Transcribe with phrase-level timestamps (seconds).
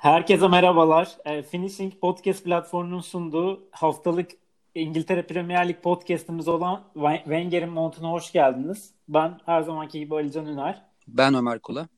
[0.00, 1.16] Herkese merhabalar.
[1.24, 4.30] E, Finishing Podcast platformunun sunduğu haftalık
[4.74, 6.82] İngiltere Premier Lig podcastimiz olan
[7.24, 8.94] Wenger'in montuna hoş geldiniz.
[9.08, 10.82] Ben her zamanki gibi Alican Üner.
[11.08, 11.88] Ben Ömer Kula.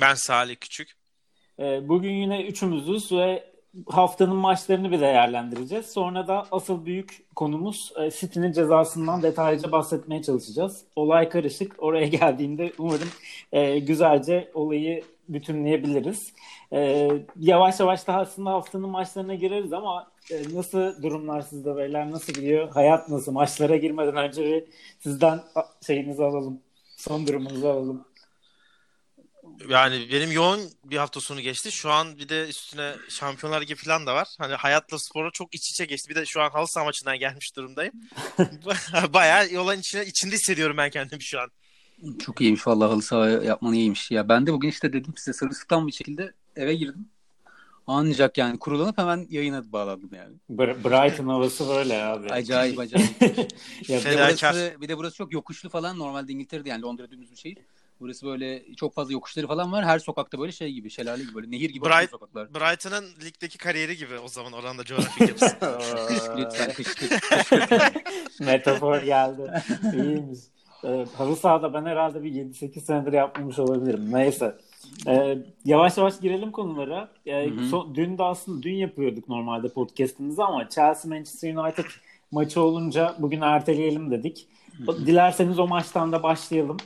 [0.00, 0.92] Ben Salih Küçük.
[1.58, 3.52] E, bugün yine üçümüzüz ve
[3.86, 5.86] haftanın maçlarını bir değerlendireceğiz.
[5.86, 10.84] Sonra da asıl büyük konumuz e, City'nin cezasından detaylıca bahsetmeye çalışacağız.
[10.96, 11.74] Olay karışık.
[11.78, 13.08] Oraya geldiğinde umarım
[13.52, 16.32] e, güzelce olayı bütünleyebiliriz.
[16.72, 22.10] E, yavaş yavaş da aslında haftanın maçlarına gireriz ama e, nasıl durumlar sizde beyler?
[22.10, 22.68] Nasıl gidiyor?
[22.68, 23.32] Hayat nasıl?
[23.32, 24.64] Maçlara girmeden önce bir
[25.00, 25.40] sizden
[25.86, 26.60] şeyinizi alalım.
[26.96, 28.04] Son durumunuzu alalım.
[29.68, 31.72] Yani benim yoğun bir hafta sonu geçti.
[31.72, 34.28] Şu an bir de üstüne Şampiyonlar Ligi falan da var.
[34.38, 36.10] Hani hayatla spora çok iç içe geçti.
[36.10, 37.92] Bir de şu an halı saha maçından gelmiş durumdayım.
[39.12, 41.50] Bayağı yolun içine, içinde hissediyorum ben kendimi şu an.
[42.18, 44.10] Çok iyiymiş vallahi halı saha yapman iyiymiş.
[44.10, 47.08] Ya ben de bugün işte dedim size sırılsıklam bir şekilde eve girdim.
[47.86, 50.34] Ancak yani kurulanıp hemen yayına bağladım yani.
[50.50, 52.28] Br- Brighton havası böyle abi.
[52.28, 53.22] Acayip acayip.
[53.88, 55.98] ya bir, de burası, bir de burası çok yokuşlu falan.
[55.98, 57.58] Normalde İngiltere'de yani Londra dümdüz bir şehir.
[58.00, 59.84] Burası böyle çok fazla yokuşları falan var.
[59.84, 62.54] Her sokakta böyle şey gibi, şelale gibi böyle nehir gibi Bright, sokaklar.
[62.54, 65.56] Brighton'ın ligdeki kariyeri gibi o zaman oranda coğrafi yapısı.
[66.38, 67.12] Lütfen kışkırt.
[68.40, 69.50] Metafor geldi.
[69.94, 70.40] İyiymiş.
[70.84, 74.12] Ee, halı sahada ben herhalde bir 7-8 senedir yapmamış olabilirim.
[74.12, 74.56] Neyse.
[75.06, 77.08] Ee, yavaş yavaş girelim konulara.
[77.26, 81.84] Ee, son, dün de aslında dün yapıyorduk normalde podcast'imizi ama Chelsea Manchester United
[82.30, 84.48] maçı olunca bugün erteleyelim dedik.
[84.86, 85.06] Hı-hı.
[85.06, 86.76] Dilerseniz o maçtan da başlayalım.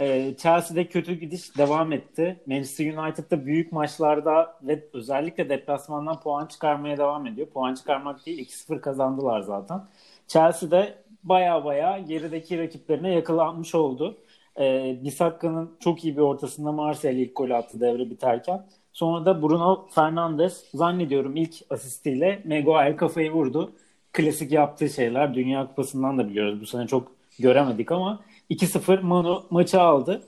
[0.00, 2.40] Ee, Chelsea'de kötü gidiş devam etti.
[2.46, 7.46] Manchester United'da büyük maçlarda ve özellikle deplasmandan puan çıkarmaya devam ediyor.
[7.46, 9.80] Puan çıkarmak değil 2-0 kazandılar zaten.
[10.28, 14.18] Chelsea'de baya baya gerideki rakiplerine yakalanmış oldu.
[14.60, 18.66] Ee, Bisakka'nın çok iyi bir ortasında Marcel ilk golü attı devre biterken.
[18.92, 23.72] Sonra da Bruno Fernandes zannediyorum ilk asistiyle Maguire kafayı vurdu.
[24.12, 26.60] Klasik yaptığı şeyler Dünya Kupası'ndan da biliyoruz.
[26.60, 28.20] Bu sene çok göremedik ama
[28.50, 30.22] 2-0 Manu maçı aldı.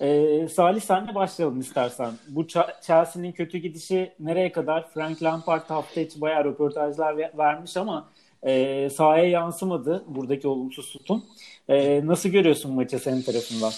[0.00, 2.12] Ee, Salih senle başlayalım istersen.
[2.28, 2.46] Bu
[2.82, 4.88] Chelsea'nin kötü gidişi nereye kadar?
[4.90, 8.08] Frank Lampard hafta içi bayağı röportajlar vermiş ama
[8.42, 11.24] e, sahaya yansımadı buradaki olumsuz tutum.
[11.68, 13.72] E, nasıl görüyorsun maçı senin tarafından?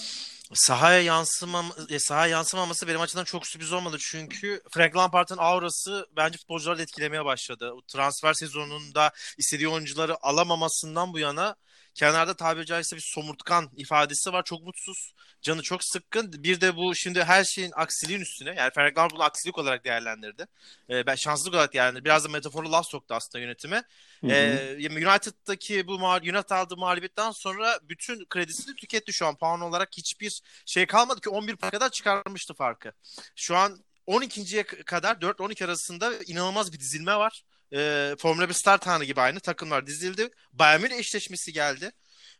[0.53, 6.37] Sahaya yansımam e, sahaya yansımaması benim açımdan çok sürpriz olmadı çünkü Frank Lampard'ın aurası bence
[6.37, 7.73] futbolcuları etkilemeye başladı.
[7.87, 11.55] Transfer sezonunda istediği oyuncuları alamamasından bu yana
[11.95, 14.43] kenarda tabiri caizse bir somurtkan ifadesi var.
[14.43, 15.13] Çok mutsuz.
[15.41, 16.43] Canı çok sıkkın.
[16.43, 18.49] Bir de bu şimdi her şeyin aksiliğin üstüne.
[18.49, 20.45] Yani Lampard bunu aksilik olarak değerlendirdi.
[20.89, 22.05] Ee, ben şanssızlık olarak değerlendirdim.
[22.05, 23.83] Biraz da metaforlu laf soktu aslında yönetime.
[24.23, 29.35] Ee, United'daki bu United aldığı mağlubiyetten sonra bütün kredisini tüketti şu an.
[29.35, 32.91] Puan olarak hiçbir şey kalmadı ki 11 kadar çıkarmıştı farkı.
[33.35, 37.43] Şu an 12.ye kadar 4-12 arasında inanılmaz bir dizilme var
[37.75, 40.29] e, Formula 1 start anı gibi aynı takımlar dizildi.
[40.53, 41.91] Bayern Münih eşleşmesi geldi.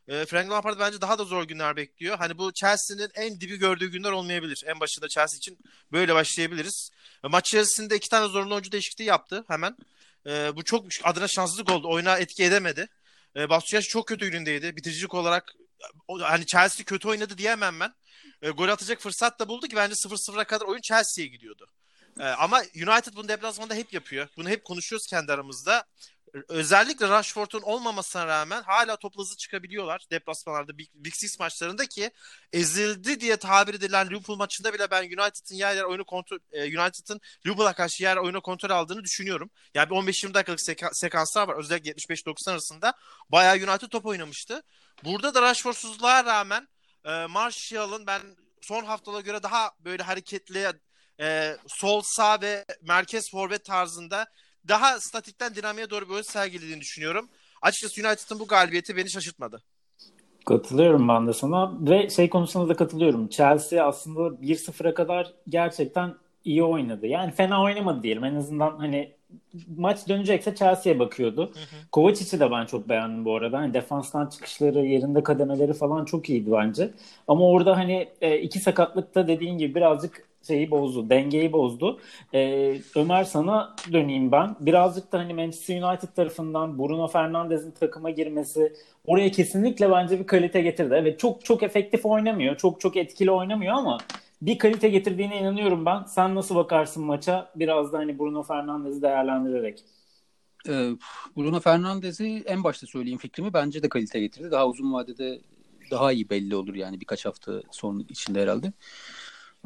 [0.08, 2.18] E, Frank Lampard bence daha da zor günler bekliyor.
[2.18, 4.62] Hani bu Chelsea'nin en dibi gördüğü günler olmayabilir.
[4.66, 5.58] En başında Chelsea için
[5.92, 6.90] böyle başlayabiliriz.
[7.24, 9.76] E, maç içerisinde iki tane zorunlu oyuncu değişikliği yaptı hemen.
[10.26, 11.88] E, bu çok adına şanssızlık oldu.
[11.90, 12.88] Oyuna etki edemedi.
[13.36, 14.76] E, Batshuayi çok kötü günündeydi.
[14.76, 15.52] Bitiricilik olarak
[16.20, 17.94] hani Chelsea kötü oynadı diyemem ben.
[18.42, 21.66] E, gol atacak fırsat da buldu ki bence 0-0'a kadar oyun Chelsea'ye gidiyordu.
[22.20, 24.28] Ee, ama United bunu deplasmanda hep yapıyor.
[24.36, 25.84] Bunu hep konuşuyoruz kendi aramızda.
[26.48, 32.10] Özellikle Rashford'un olmamasına rağmen hala toplu hızlı çıkabiliyorlar deplasmanlarda Big, Big Six maçlarında ki
[32.52, 37.20] ezildi diye tabir edilen Liverpool maçında bile ben United'ın yer yer oyunu kontrol e, United'ın
[37.46, 39.50] Liverpool'a karşı yer oyunu kontrol aldığını düşünüyorum.
[39.74, 42.94] Yani bir 15-20 dakikalık seka- sekanslar var özellikle 75-90 arasında
[43.28, 44.62] bayağı United top oynamıştı.
[45.04, 46.68] Burada da Rashford'suzluğa rağmen
[47.04, 48.22] e, Martial'ın ben
[48.62, 50.66] son haftalara göre daha böyle hareketli
[51.20, 54.26] e, sol sağ ve merkez forvet tarzında
[54.68, 57.28] daha statikten dinamiğe doğru bir oyun sergilediğini düşünüyorum.
[57.62, 59.62] Açıkçası United'ın bu galibiyeti beni şaşırtmadı.
[60.46, 63.28] Katılıyorum ben de sana ve şey konusunda da katılıyorum.
[63.28, 66.14] Chelsea aslında 1-0'a kadar gerçekten
[66.44, 67.06] iyi oynadı.
[67.06, 68.24] Yani fena oynamadı diyelim.
[68.24, 69.12] En azından hani
[69.76, 71.52] maç dönecekse Chelsea'ye bakıyordu.
[71.92, 73.58] Kovacic'i de ben çok beğendim bu arada.
[73.58, 76.90] Hani defanstan çıkışları, yerinde kademeleri falan çok iyiydi bence.
[77.28, 82.00] Ama orada hani e, iki sakatlıkta dediğin gibi birazcık şeyi bozdu, dengeyi bozdu.
[82.34, 84.56] Ee, Ömer sana döneyim ben.
[84.60, 88.72] Birazcık da hani Manchester United tarafından Bruno Fernandes'in takıma girmesi
[89.06, 90.94] oraya kesinlikle bence bir kalite getirdi.
[90.96, 93.98] Evet çok çok efektif oynamıyor, çok çok etkili oynamıyor ama
[94.42, 96.02] bir kalite getirdiğine inanıyorum ben.
[96.02, 97.52] Sen nasıl bakarsın maça?
[97.56, 99.84] Biraz da hani Bruno Fernandes'i değerlendirerek.
[100.68, 100.90] Ee,
[101.36, 104.50] Bruno Fernandes'i en başta söyleyeyim fikrimi bence de kalite getirdi.
[104.50, 105.40] Daha uzun vadede
[105.90, 108.72] daha iyi belli olur yani birkaç hafta sonra içinde herhalde.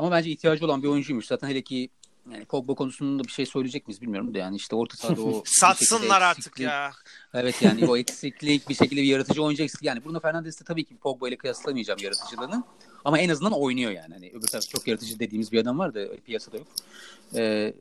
[0.01, 1.27] Ama bence ihtiyacı olan bir oyuncuymuş.
[1.27, 1.91] Zaten hele ki
[2.33, 6.23] yani Pogba konusunda bir şey söyleyecek miyiz bilmiyorum da yani işte orta sahada o satsınlar
[6.23, 6.93] artık ya.
[7.35, 9.89] Evet yani o eksiklik bir şekilde bir yaratıcı oyuncu eksikliği.
[9.89, 12.65] Yani Bruno Fernandes de tabii ki Pogba ile kıyaslamayacağım yaratıcılığını.
[13.05, 14.15] Ama en azından oynuyor yani.
[14.15, 16.67] Hani öbür tarafta çok yaratıcı dediğimiz bir adam var da piyasada yok.
[17.35, 17.75] Ee,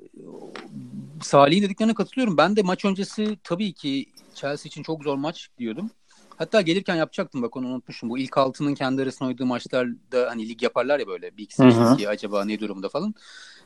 [1.23, 2.37] Salih'in dediklerine katılıyorum.
[2.37, 4.05] Ben de maç öncesi tabii ki
[4.35, 5.91] Chelsea için çok zor maç diyordum.
[6.39, 8.09] Hatta gelirken yapacaktım bak onu unutmuşum.
[8.09, 11.37] Bu ilk altının kendi arasında oynadığı maçlarda hani lig yaparlar ya böyle.
[11.37, 13.13] Big Six acaba ne durumda falan.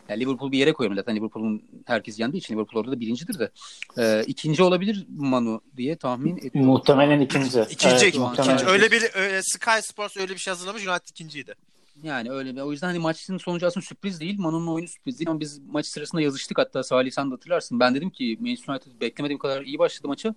[0.10, 1.16] Yani Liverpool bir yere koyuyorum zaten.
[1.16, 3.52] Liverpool'un herkes yendiği için Liverpool orada da birincidir de.
[3.98, 6.66] E, ikinci olabilir Manu diye tahmin ediyorum.
[6.66, 7.62] Muhtemelen ikinci.
[7.70, 8.66] İkinci, evet, ikinci.
[8.66, 10.88] Öyle bir öyle, Sky Sports öyle bir şey hazırlamış.
[10.88, 11.56] United ikinciydi.
[12.01, 12.62] Yani öyle bir.
[12.62, 14.40] O yüzden hani maçın sonucu aslında sürpriz değil.
[14.40, 17.80] Manu'nun oyunu sürpriz değil ama biz maç sırasında yazıştık hatta Salih sen de hatırlarsın.
[17.80, 20.34] Ben dedim ki Manchester United beklemediğim kadar iyi başladı maçı.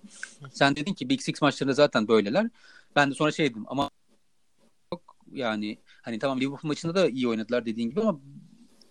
[0.53, 2.49] Sen dedin ki Big Six maçlarında zaten böyleler.
[2.95, 3.89] Ben de sonra şey dedim ama
[4.93, 8.19] yok yani hani tamam Liverpool maçında da iyi oynadılar dediğin gibi ama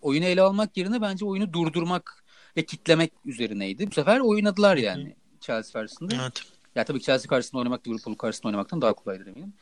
[0.02, 2.24] oyunu ele almak yerine bence oyunu durdurmak
[2.56, 3.90] ve kitlemek üzerineydi.
[3.90, 6.14] Bu sefer oynadılar yani Chelsea karşısında.
[6.22, 6.42] Evet.
[6.74, 9.52] Ya tabii Chelsea karşısında oynamak Liverpool karşısında oynamaktan daha kolaydır eminim.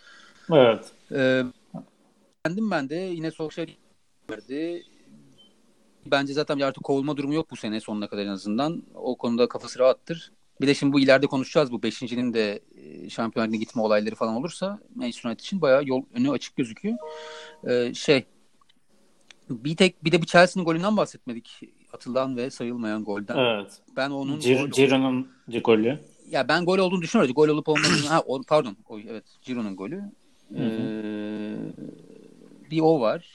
[0.53, 0.93] Evet.
[1.13, 1.45] Ee,
[2.45, 2.95] beğendim ben de.
[2.95, 3.69] Yine Solskjaer
[4.31, 4.83] verdi.
[6.07, 8.83] Bence zaten artık kovulma durumu yok bu sene sonuna kadar en azından.
[8.95, 10.33] O konuda kafası rahattır.
[10.61, 14.79] Bir de şimdi bu ileride konuşacağız bu beşincinin de e, şampiyonluğa gitme olayları falan olursa
[14.95, 16.97] Manchester United için bayağı yol önü açık gözüküyor.
[17.69, 18.25] Ee, şey
[19.51, 21.61] bir tek bir de bir Chelsea'nin golünden bahsetmedik.
[21.93, 23.37] Atılan ve sayılmayan golden.
[23.37, 23.83] Evet.
[23.97, 25.29] Ben onun Cir Ciro'nun
[25.65, 25.99] golü.
[26.31, 27.35] Ya ben gol olduğunu düşünüyorum.
[27.35, 28.77] Gol olup olmadığını ha o, pardon.
[28.89, 30.03] O, evet Ciro'nun golü.
[30.59, 31.57] Ee,
[32.75, 33.31] bir o var.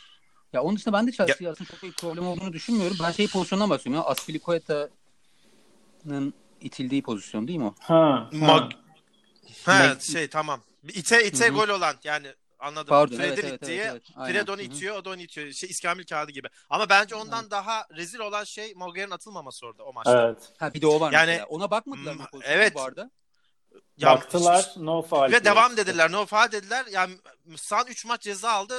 [0.53, 2.97] Ya onun dışında ben de Chelsea'ye aslında çok büyük problem olduğunu düşünmüyorum.
[3.03, 4.09] Ben şey pozisyondan bahsediyorum ya.
[4.11, 7.75] Aspilicueta'nın itildiği pozisyon değil mi o?
[7.79, 8.29] Ha.
[8.33, 8.71] Mag
[9.65, 10.61] ha, şey tamam.
[10.83, 11.53] İte ite Hı-hı.
[11.53, 12.27] gol olan yani
[12.59, 12.89] Anladım.
[12.89, 13.79] Pardon, Fred'in evet, evet, ittiği.
[13.79, 14.31] Evet, evet.
[14.31, 15.51] Fred onu itiyor, o da onu itiyor.
[15.51, 16.47] Şey, İskambil kağıdı gibi.
[16.69, 17.51] Ama bence ondan evet.
[17.51, 20.25] daha rezil olan şey Moger'in atılmaması orada o maçta.
[20.25, 20.53] Evet.
[20.57, 21.45] Ha bir de o var yani, mesela.
[21.45, 22.75] Ona bakmadılar mı evet.
[22.75, 23.11] bu arada?
[23.97, 25.31] Ya, Baktılar no faal.
[25.31, 26.85] Ve devam dediler no faal dediler.
[26.91, 27.17] Yani
[27.55, 28.75] San 3 maç ceza aldı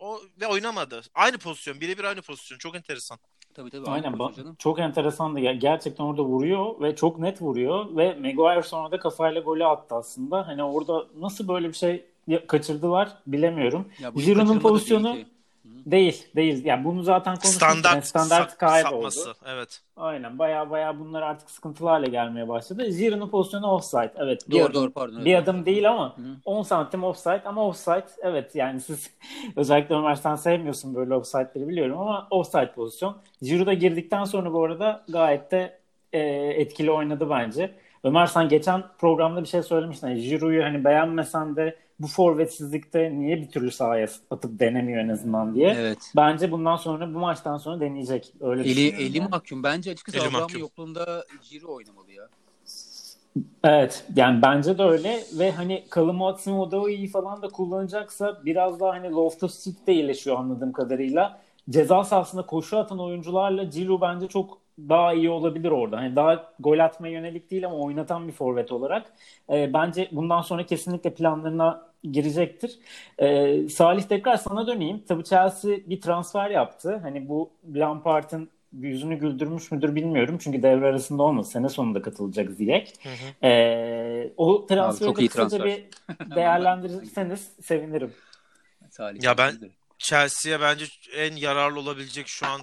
[0.00, 1.00] o ve oynamadı.
[1.14, 1.80] Aynı pozisyon.
[1.80, 2.58] Birebir aynı pozisyon.
[2.58, 3.18] Çok enteresan.
[3.54, 3.90] Tabii tabii.
[3.90, 4.12] Aynen.
[4.12, 5.40] Ba- çok enteresandı.
[5.40, 10.46] Gerçekten orada vuruyor ve çok net vuruyor ve Maguire sonra da kafayla golü attı aslında.
[10.46, 12.04] Hani orada nasıl böyle bir şey
[12.46, 13.88] kaçırdılar bilemiyorum.
[14.14, 15.18] Giroud'un pozisyonu
[15.86, 16.64] değil, değil.
[16.64, 17.62] Yani bunu zaten konuştuk.
[17.62, 19.34] Standart, yani standart kayboldu.
[19.46, 19.80] Evet.
[19.96, 20.38] Aynen.
[20.38, 22.90] Baya baya bunlar artık sıkıntılarla gelmeye başladı.
[22.90, 24.12] Giroud'un pozisyonu offside.
[24.16, 24.50] Evet.
[24.50, 26.36] Bir, doğru, doğru, pardon, bir adım değil ama Hı-hı.
[26.44, 29.10] 10 santim offside ama offside evet yani siz
[29.56, 33.16] özellikle Ömer sen sevmiyorsun böyle offside'leri biliyorum ama offside pozisyon.
[33.42, 35.78] Giroud'a girdikten sonra bu arada gayet de
[36.12, 36.20] e,
[36.56, 37.74] etkili oynadı bence.
[38.04, 40.08] Ömer sen geçen programda bir şey söylemiştin.
[40.08, 45.54] Yani Giroud'u hani beğenmesen de bu forvetsizlikte niye bir türlü sahaya atıp denemiyor en azından
[45.54, 45.76] diye.
[45.78, 45.98] Evet.
[46.16, 48.32] Bence bundan sonra bu maçtan sonra deneyecek.
[48.40, 49.28] Öyle eli, eli yani.
[49.30, 49.62] mahkum.
[49.62, 52.28] Bence açıkçası Abraham'ın yokluğunda Ciro oynamalı ya.
[53.64, 56.36] Evet yani bence de öyle ve hani Kalımı
[56.88, 61.40] iyi falan da kullanacaksa biraz daha hani Loftus Cheek de iyileşiyor anladığım kadarıyla.
[61.70, 65.96] Ceza sahasında koşu atan oyuncularla Ciro bence çok daha iyi olabilir orada.
[65.96, 69.12] Hani daha gol atmaya yönelik değil ama oynatan bir forvet olarak.
[69.52, 72.78] E, bence bundan sonra kesinlikle planlarına girecektir.
[73.18, 75.04] E, Salih tekrar sana döneyim.
[75.08, 77.00] Tabii Chelsea bir transfer yaptı.
[77.02, 80.38] Hani bu Lampard'ın yüzünü güldürmüş müdür bilmiyorum.
[80.40, 81.46] Çünkü devre arasında olmadı.
[81.46, 82.92] Sene sonunda katılacak Ziyech.
[83.42, 85.84] E, o transferi de kısaca bir
[86.36, 88.12] değerlendirirseniz sevinirim.
[88.90, 89.54] Salih, ya ben
[89.98, 90.84] Chelsea'ye bence
[91.14, 92.60] en yararlı olabilecek şu an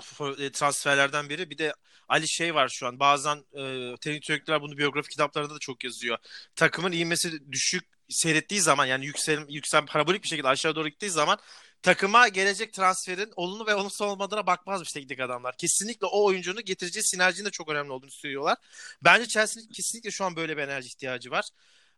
[0.54, 1.50] transferlerden biri.
[1.50, 1.74] Bir de
[2.08, 3.00] Ali şey var şu an.
[3.00, 6.18] Bazen e, teknik direktörler bunu biyografi kitaplarında da çok yazıyor.
[6.56, 11.38] Takımın ivmesi düşük seyrettiği zaman yani yüksel, yüksel parabolik bir şekilde aşağı doğru gittiği zaman
[11.82, 15.58] takıma gelecek transferin olumlu ve olumsuz olmadığına bakmazmış teknik adamlar.
[15.58, 18.58] Kesinlikle o oyuncunun getireceği sinerjinin de çok önemli olduğunu söylüyorlar.
[19.04, 21.46] Bence Chelsea'nin kesinlikle şu an böyle bir enerji ihtiyacı var.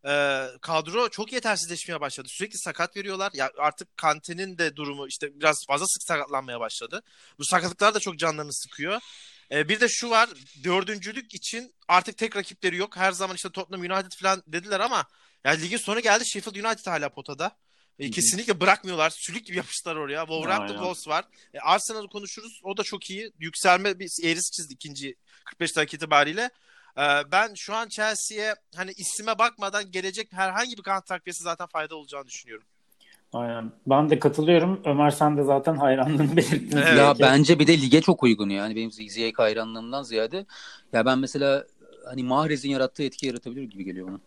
[0.05, 2.27] Ee, kadro çok yetersizleşmeye başladı.
[2.31, 3.31] Sürekli sakat veriyorlar.
[3.33, 7.03] Ya artık Kante'nin de durumu işte biraz fazla sık sakatlanmaya başladı.
[7.39, 9.01] Bu sakatlıklar da çok canlarını sıkıyor.
[9.51, 10.29] Ee, bir de şu var.
[10.63, 12.97] Dördüncülük için artık tek rakipleri yok.
[12.97, 15.05] Her zaman işte Tottenham United falan dediler ama
[15.43, 16.25] yani ligin sonu geldi.
[16.25, 17.57] Sheffield United hala potada.
[17.99, 19.09] E, kesinlikle bırakmıyorlar.
[19.09, 20.21] Sülük gibi yapıştılar oraya.
[20.21, 21.25] Wolverhampton Wolves var.
[21.53, 22.61] E, Arsenal'ı konuşuruz.
[22.63, 23.31] O da çok iyi.
[23.39, 25.15] Yükselme bir eğrisi çizdi ikinci
[25.45, 26.49] 45 dakika itibariyle.
[26.99, 31.95] E, ben şu an Chelsea'ye hani isime bakmadan gelecek herhangi bir kanat takviyesi zaten fayda
[31.95, 32.65] olacağını düşünüyorum.
[33.33, 33.71] Aynen.
[33.87, 34.81] Ben de katılıyorum.
[34.85, 36.77] Ömer sen de zaten hayranlığını belirttin.
[36.77, 36.97] Evet.
[36.97, 38.75] Ya bence bir de lige çok uygun yani.
[38.75, 40.45] Benim Ziyech hayranlığımdan ziyade.
[40.93, 41.65] Ya ben mesela
[42.05, 44.19] hani Mahrez'in yarattığı etki yaratabilir gibi geliyor bana.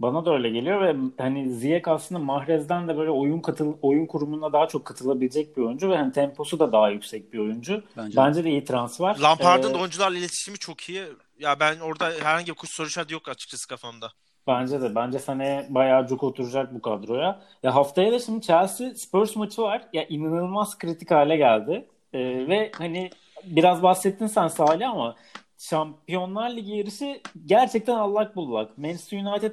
[0.00, 4.52] Bana da öyle geliyor ve hani Ziyech aslında Mahrez'den de böyle oyun katıl oyun kurumuna
[4.52, 7.82] daha çok katılabilecek bir oyuncu ve hani temposu da daha yüksek bir oyuncu.
[7.96, 9.18] Bence, Bence de iyi transfer.
[9.18, 11.02] Lampard'ın ee, da oyuncularla iletişimi çok iyi.
[11.38, 14.12] Ya ben orada herhangi bir kuş soru işareti yok açıkçası kafamda.
[14.46, 14.94] Bence de.
[14.94, 17.42] Bence seneye bayağı çok oturacak bu kadroya.
[17.62, 19.82] Ya haftaya da şimdi Chelsea Spurs maçı var.
[19.92, 21.88] Ya inanılmaz kritik hale geldi.
[22.12, 23.10] Ee, ve hani
[23.44, 25.16] biraz bahsettin sen Salih ama
[25.58, 28.78] Şampiyonlar Ligi yarışı gerçekten allak bullak.
[28.78, 29.52] Manchester United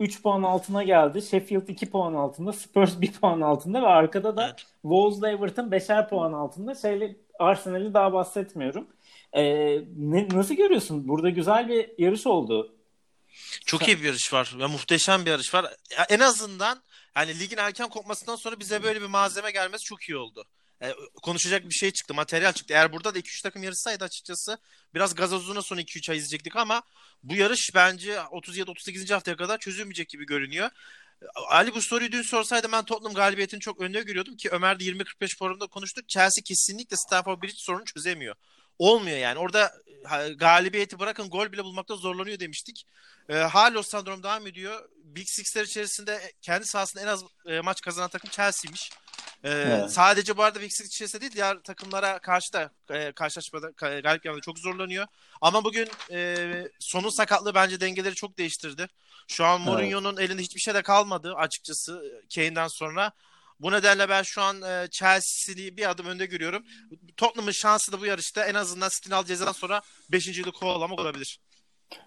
[0.00, 1.22] 3 puan altına geldi.
[1.22, 2.52] Sheffield 2 puan altında.
[2.52, 4.66] Spurs 1 puan altında ve arkada da evet.
[4.82, 6.74] Wolves Everton 5'er puan altında.
[6.74, 8.86] Şeyle Arsenal'i daha bahsetmiyorum.
[9.32, 9.42] Ee,
[9.96, 11.08] ne, nasıl görüyorsun?
[11.08, 12.74] Burada güzel bir yarış oldu.
[13.66, 15.66] Çok iyi bir yarış var ve muhteşem bir yarış var.
[16.08, 16.82] En azından
[17.16, 20.44] yani ligin erken kopmasından sonra bize böyle bir malzeme gelmesi çok iyi oldu.
[20.82, 22.74] E, konuşacak bir şey çıktı, materyal çıktı.
[22.74, 24.58] Eğer burada da 2-3 takım yarışsaydı açıkçası
[24.94, 26.82] biraz gazozuna son 2-3 ay izleyecektik ama
[27.22, 29.12] bu yarış bence 37-38.
[29.12, 30.70] haftaya kadar çözülmeyecek gibi görünüyor.
[31.34, 35.38] Ali bu soruyu dün sorsaydı ben Tottenham galibiyetini çok önde görüyordum ki Ömer de 20-45
[35.38, 36.08] forumda konuştuk.
[36.08, 38.34] Chelsea kesinlikle Stamford Bridge sorunu çözemiyor.
[38.78, 39.38] Olmuyor yani.
[39.38, 39.72] Orada
[40.36, 42.86] galibiyeti bırakın gol bile bulmakta zorlanıyor demiştik.
[43.28, 44.88] E, hala o sendrom devam ediyor.
[45.04, 48.90] Big Six'ler içerisinde kendi sahasında en az e, maç kazanan takım Chelsea'ymiş.
[49.44, 49.90] Ee, evet.
[49.90, 53.70] Sadece bu arada Six içerisinde değil diğer takımlara karşı da e, karşılaşmada
[54.00, 55.06] galip gelmede çok zorlanıyor.
[55.40, 58.86] Ama bugün e, sonun sakatlığı bence dengeleri çok değiştirdi.
[59.28, 60.30] Şu an Mourinho'nun evet.
[60.30, 63.12] elinde hiçbir şey de kalmadı açıkçası Kane'den sonra.
[63.60, 66.64] Bu nedenle ben şu an e, Chelsea'yi bir adım önde görüyorum.
[67.16, 70.38] Tottenham'ın şansı da bu yarışta en azından City'nin al cezadan sonra 5.
[70.38, 71.40] yılı kovalamak olabilir.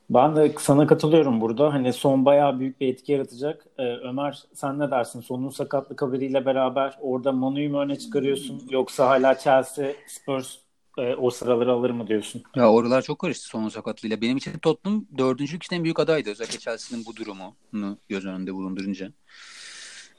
[0.09, 1.73] Ben de sana katılıyorum burada.
[1.73, 3.65] Hani son bayağı büyük bir etki yaratacak.
[3.77, 5.21] Ee, Ömer sen ne dersin?
[5.21, 8.61] Sonun sakatlık haberiyle beraber orada Manu'yu mu öne çıkarıyorsun?
[8.69, 10.55] Yoksa hala Chelsea, Spurs
[10.97, 12.43] e, o sıraları alır mı diyorsun?
[12.55, 14.21] Ya oralar çok karıştı sonun sakatlığıyla.
[14.21, 16.29] Benim için Tottenham dördüncülük için en büyük adaydı.
[16.29, 19.11] Özellikle Chelsea'nin bu durumunu göz önünde bulundurunca.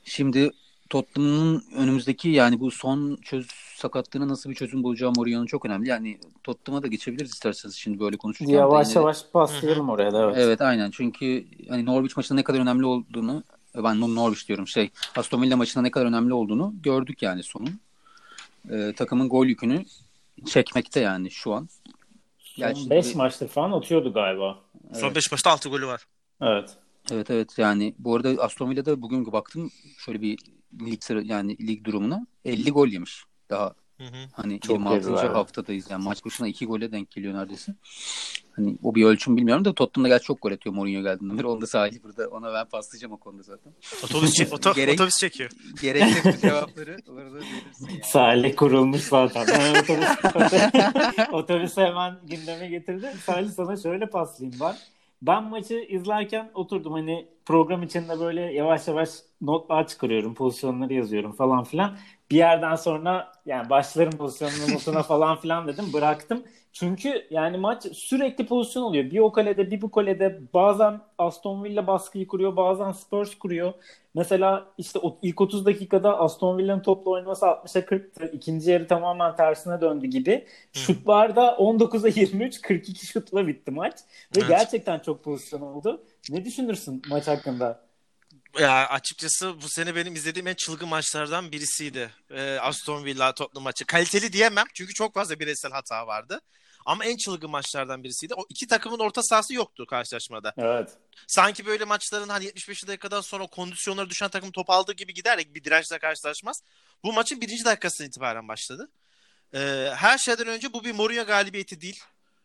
[0.04, 0.50] Şimdi
[0.90, 5.88] Tottenham'ın önümüzdeki yani bu son çöz sakatlığına nasıl bir çözüm bulacağı Mourinho'nun çok önemli.
[5.88, 8.54] Yani Tottenham'a da geçebiliriz isterseniz şimdi böyle konuşurken.
[8.54, 10.36] Yavaş yavaş paslayalım oraya da evet.
[10.38, 15.42] Evet aynen çünkü hani Norwich maçında ne kadar önemli olduğunu ben Norwich diyorum şey Aston
[15.42, 17.80] Villa maçında ne kadar önemli olduğunu gördük yani sonun.
[18.70, 19.84] Ee, takımın gol yükünü
[20.46, 21.68] çekmekte yani şu an.
[22.38, 23.16] Son 5 şimdi...
[23.16, 24.58] maçtır falan atıyordu galiba.
[24.86, 24.96] Evet.
[24.96, 26.06] Son 5 maçta 6 golü var.
[26.42, 26.76] Evet.
[27.12, 30.38] Evet evet yani bu arada Aston Villa'da bugün baktım şöyle bir
[30.80, 33.24] lig sıra yani lig durumuna 50 gol yemiş.
[33.50, 34.28] Daha hı hı.
[34.32, 35.26] hani Çok 26.
[35.26, 35.90] haftadayız.
[35.90, 37.74] Yani maç başına 2 gole denk geliyor neredeyse.
[38.56, 41.46] Hani o bir ölçüm bilmiyorum da Tottenham'da gerçi çok gol atıyor Mourinho geldiğinden beri.
[41.46, 43.72] Onu da sahil burada ona ben paslayacağım o konuda zaten.
[44.04, 45.50] Otobüs, çek, oto, Gerek, otobüs çekiyor.
[45.82, 47.88] Gerekli cevapları orada verirsin.
[47.88, 48.00] Yani.
[48.04, 49.46] Salih kurulmuş zaten.
[49.48, 50.08] Ben otobüs,
[51.32, 53.10] otobüsü hemen gündeme getirdim.
[53.26, 54.76] Salih sana şöyle paslayayım ben.
[55.26, 61.64] Ben maçı izlerken oturdum hani program içinde böyle yavaş yavaş notlar çıkarıyorum, pozisyonları yazıyorum falan
[61.64, 61.96] filan.
[62.30, 66.44] Bir yerden sonra yani başlarım pozisyonuna notuna falan filan dedim bıraktım.
[66.74, 69.04] Çünkü yani maç sürekli pozisyon oluyor.
[69.10, 73.74] Bir o kalede bir bu kalede bazen Aston Villa baskıyı kuruyor bazen Spurs kuruyor.
[74.14, 78.30] Mesela işte ilk 30 dakikada Aston Villa'nın topla oynaması 60'a 40'tı.
[78.32, 80.46] İkinci yarı tamamen tersine döndü gibi.
[80.72, 83.94] Şutlarda 19'a 23 42 şutla bitti maç.
[84.36, 84.48] Ve evet.
[84.48, 86.04] gerçekten çok pozisyon oldu.
[86.30, 87.84] Ne düşünürsün maç hakkında?
[88.60, 92.10] Ya açıkçası bu sene benim izlediğim en çılgın maçlardan birisiydi.
[92.30, 93.84] Ee, Aston Villa Tottenham maçı.
[93.84, 96.40] Kaliteli diyemem çünkü çok fazla bireysel hata vardı.
[96.84, 98.34] Ama en çılgın maçlardan birisiydi.
[98.34, 100.52] O iki takımın orta sahası yoktu karşılaşmada.
[100.56, 100.90] Evet.
[101.26, 105.64] Sanki böyle maçların hani 75 dakikadan sonra kondisyonları düşen takım top aldığı gibi giderek bir
[105.64, 106.62] dirençle karşılaşmaz.
[107.04, 108.88] Bu maçın birinci dakikasından itibaren başladı.
[109.54, 112.02] Ee, her şeyden önce bu bir Mourinho galibiyeti değil.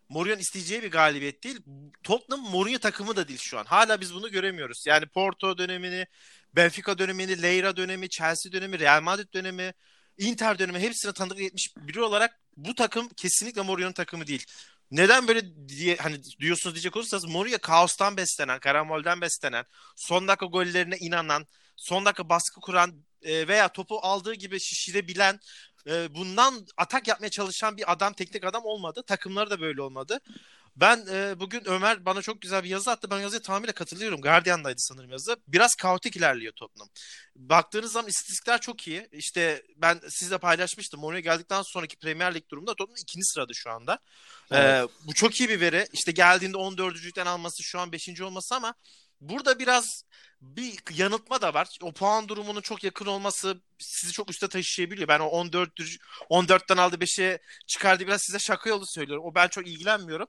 [0.09, 1.61] Mourinho'nun isteyeceği bir galibiyet değil.
[2.03, 3.65] Tottenham Mourinho takımı da değil şu an.
[3.65, 4.83] Hala biz bunu göremiyoruz.
[4.87, 6.07] Yani Porto dönemini,
[6.55, 9.73] Benfica dönemini, Leira dönemi, Chelsea dönemi, Real Madrid dönemi,
[10.17, 14.45] Inter dönemi hepsini tanıdık etmiş biri olarak bu takım kesinlikle Mourinho'nun takımı değil.
[14.91, 20.97] Neden böyle diye hani diyorsunuz diyecek olursanız Mourinho kaostan beslenen, karamolden beslenen, son dakika gollerine
[20.97, 25.39] inanan, son dakika baskı kuran e, veya topu aldığı gibi şişirebilen
[25.87, 29.03] e, bundan atak yapmaya çalışan bir adam, teknik adam olmadı.
[29.07, 30.19] Takımları da böyle olmadı.
[30.81, 33.11] Ben e, bugün Ömer bana çok güzel bir yazı attı.
[33.11, 34.21] Ben yazıya tamamıyla katılıyorum.
[34.21, 35.37] Guardian'daydı sanırım yazı.
[35.47, 36.89] Biraz kaotik ilerliyor Tottenham.
[37.35, 39.07] Baktığınız zaman istatistikler çok iyi.
[39.11, 40.99] İşte ben sizle paylaşmıştım.
[40.99, 43.99] Mourinho geldikten sonraki Premier Lig durumunda Tottenham ikinci sırada şu anda.
[44.51, 44.63] Evet.
[44.63, 45.87] Ee, bu çok iyi bir veri.
[45.93, 48.21] İşte geldiğinde 14.lükten alması şu an 5.
[48.21, 48.73] olması ama
[49.21, 50.03] burada biraz
[50.41, 51.67] bir yanıltma da var.
[51.81, 55.07] O puan durumunun çok yakın olması sizi çok üste taşıyabiliyor.
[55.07, 55.69] Ben o 14
[56.29, 59.25] 14'ten aldı 5'e çıkardı biraz size şaka yolu söylüyorum.
[59.25, 60.27] O ben çok ilgilenmiyorum.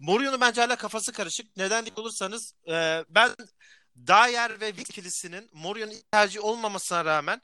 [0.00, 1.56] Mourinho'nun bence hala kafası karışık.
[1.56, 3.30] Neden diye olursanız e, ben
[4.06, 7.42] Dyer ve Wick ikilisinin Mourinho'nun tercih olmamasına rağmen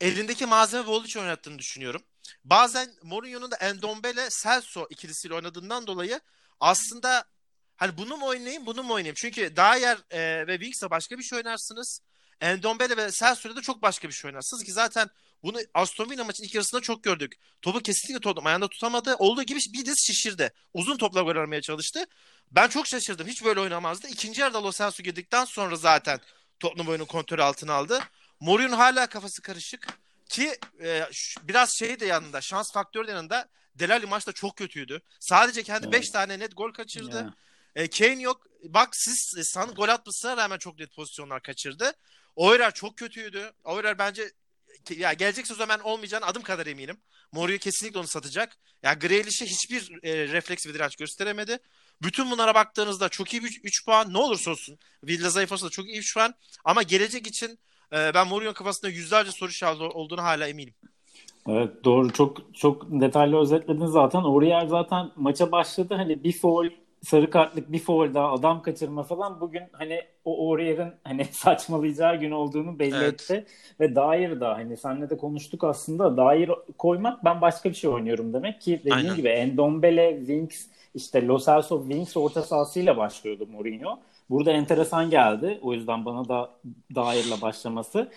[0.00, 2.02] elindeki malzeme bol için oynattığını düşünüyorum.
[2.44, 6.20] Bazen Mourinho'nun da Endombele Celso ikilisiyle oynadığından dolayı
[6.60, 7.24] aslında
[7.76, 9.14] hani bunu mu oynayayım bunu mu oynayayım?
[9.14, 12.00] Çünkü Dyer e, ve Winks'e başka bir şey oynarsınız.
[12.40, 15.10] Endombele ve Celso'da da çok başka bir şey oynarsınız ki zaten
[15.42, 17.32] bunu Aston Villa maçın ilk yarısında çok gördük.
[17.62, 19.16] Topu kesinlikle Tottenham ayağında tutamadı.
[19.18, 20.52] Olduğu gibi bir diz şişirdi.
[20.74, 22.04] Uzun topla gol çalıştı.
[22.50, 23.26] Ben çok şaşırdım.
[23.26, 24.08] Hiç böyle oynamazdı.
[24.08, 26.20] İkinci yarıda Lo Celso girdikten sonra zaten
[26.60, 28.00] Tottenham oyunu kontrolü altına aldı.
[28.40, 29.86] Mourinho hala kafası karışık.
[30.28, 31.06] Ki e,
[31.42, 33.48] biraz şey de yanında, şans faktörü de yanında.
[33.74, 35.00] Delali maçta çok kötüydü.
[35.20, 36.12] Sadece kendi 5 evet.
[36.12, 37.16] tane net gol kaçırdı.
[37.76, 37.84] Yeah.
[37.84, 38.46] E, Kane yok.
[38.64, 41.92] Bak siz e, san gol atmasına rağmen çok net pozisyonlar kaçırdı.
[42.36, 43.52] Oyrar çok kötüydü.
[43.64, 44.32] Oyrar bence
[44.96, 46.96] ya gelecek sezon ben olmayacağını adım kadar eminim.
[47.32, 48.56] Mourinho kesinlikle onu satacak.
[48.82, 51.58] Ya Grealish'e hiçbir e, refleks ve direnç gösteremedi.
[52.02, 54.12] Bütün bunlara baktığınızda çok iyi bir 3 puan.
[54.12, 54.78] Ne olursa olsun.
[55.04, 56.34] Villa zayıf olsa da çok iyi 3 puan.
[56.64, 57.58] Ama gelecek için
[57.92, 60.74] e, ben Mourinho kafasında yüzlerce soru işareti olduğunu hala eminim.
[61.48, 64.22] Evet doğru çok çok detaylı özetledin zaten.
[64.22, 65.94] Oraya zaten maça başladı.
[65.94, 66.70] Hani bir foul
[67.02, 72.30] sarı kartlık bir foul daha adam kaçırma falan bugün hani o Orier'in hani saçmalayacağı gün
[72.30, 73.12] olduğunu belli evet.
[73.14, 73.46] etti.
[73.80, 78.32] Ve Dair da hani senle de konuştuk aslında Dair koymak ben başka bir şey oynuyorum
[78.32, 79.16] demek ki dediğim Aynen.
[79.16, 83.98] gibi Endombele, Winks işte Lo Celso, Winks orta sahasıyla başlıyordu Mourinho.
[84.30, 85.58] Burada enteresan geldi.
[85.62, 86.50] O yüzden bana da
[86.94, 88.10] Dair'le başlaması.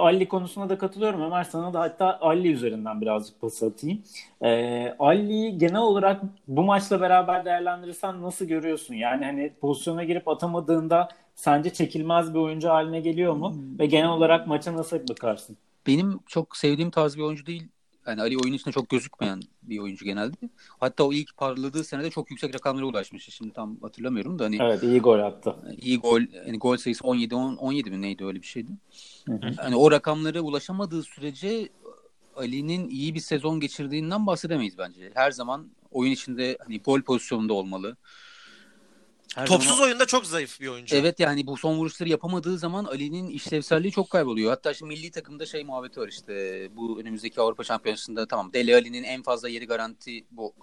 [0.00, 4.02] Ali konusuna da katılıyorum Ömer sana da hatta Ali üzerinden birazcık pas atayım.
[4.42, 8.94] Ee, Ali'yi genel olarak bu maçla beraber değerlendirirsen nasıl görüyorsun?
[8.94, 13.54] Yani hani pozisyona girip atamadığında sence çekilmez bir oyuncu haline geliyor mu?
[13.78, 15.56] Ve genel olarak maça nasıl bakarsın?
[15.86, 17.68] Benim çok sevdiğim tarz bir oyuncu değil
[18.06, 20.36] yani Ali oyun içinde çok gözükmeyen bir oyuncu genelde.
[20.80, 23.32] Hatta o ilk parladığı senede çok yüksek rakamlara ulaşmıştı.
[23.32, 25.56] Şimdi tam hatırlamıyorum da hani Evet, iyi gol attı.
[25.80, 28.70] İyi gol yani gol sayısı 17 10, 17 mi neydi öyle bir şeydi.
[29.26, 29.50] Hı hı.
[29.56, 31.68] Hani o rakamlara ulaşamadığı sürece
[32.36, 35.10] Ali'nin iyi bir sezon geçirdiğinden bahsedemeyiz bence.
[35.14, 37.96] Her zaman oyun içinde hani gol pozisyonunda olmalı.
[39.34, 39.84] Her Topsuz zaman...
[39.84, 40.96] oyunda çok zayıf bir oyuncu.
[40.96, 44.50] Evet yani bu son vuruşları yapamadığı zaman Ali'nin işlevselliği çok kayboluyor.
[44.50, 46.68] Hatta şimdi milli takımda şey muhabbeti var işte.
[46.76, 50.54] Bu önümüzdeki Avrupa Şampiyonası'nda tamam Dele Ali'nin en fazla yeri garanti bu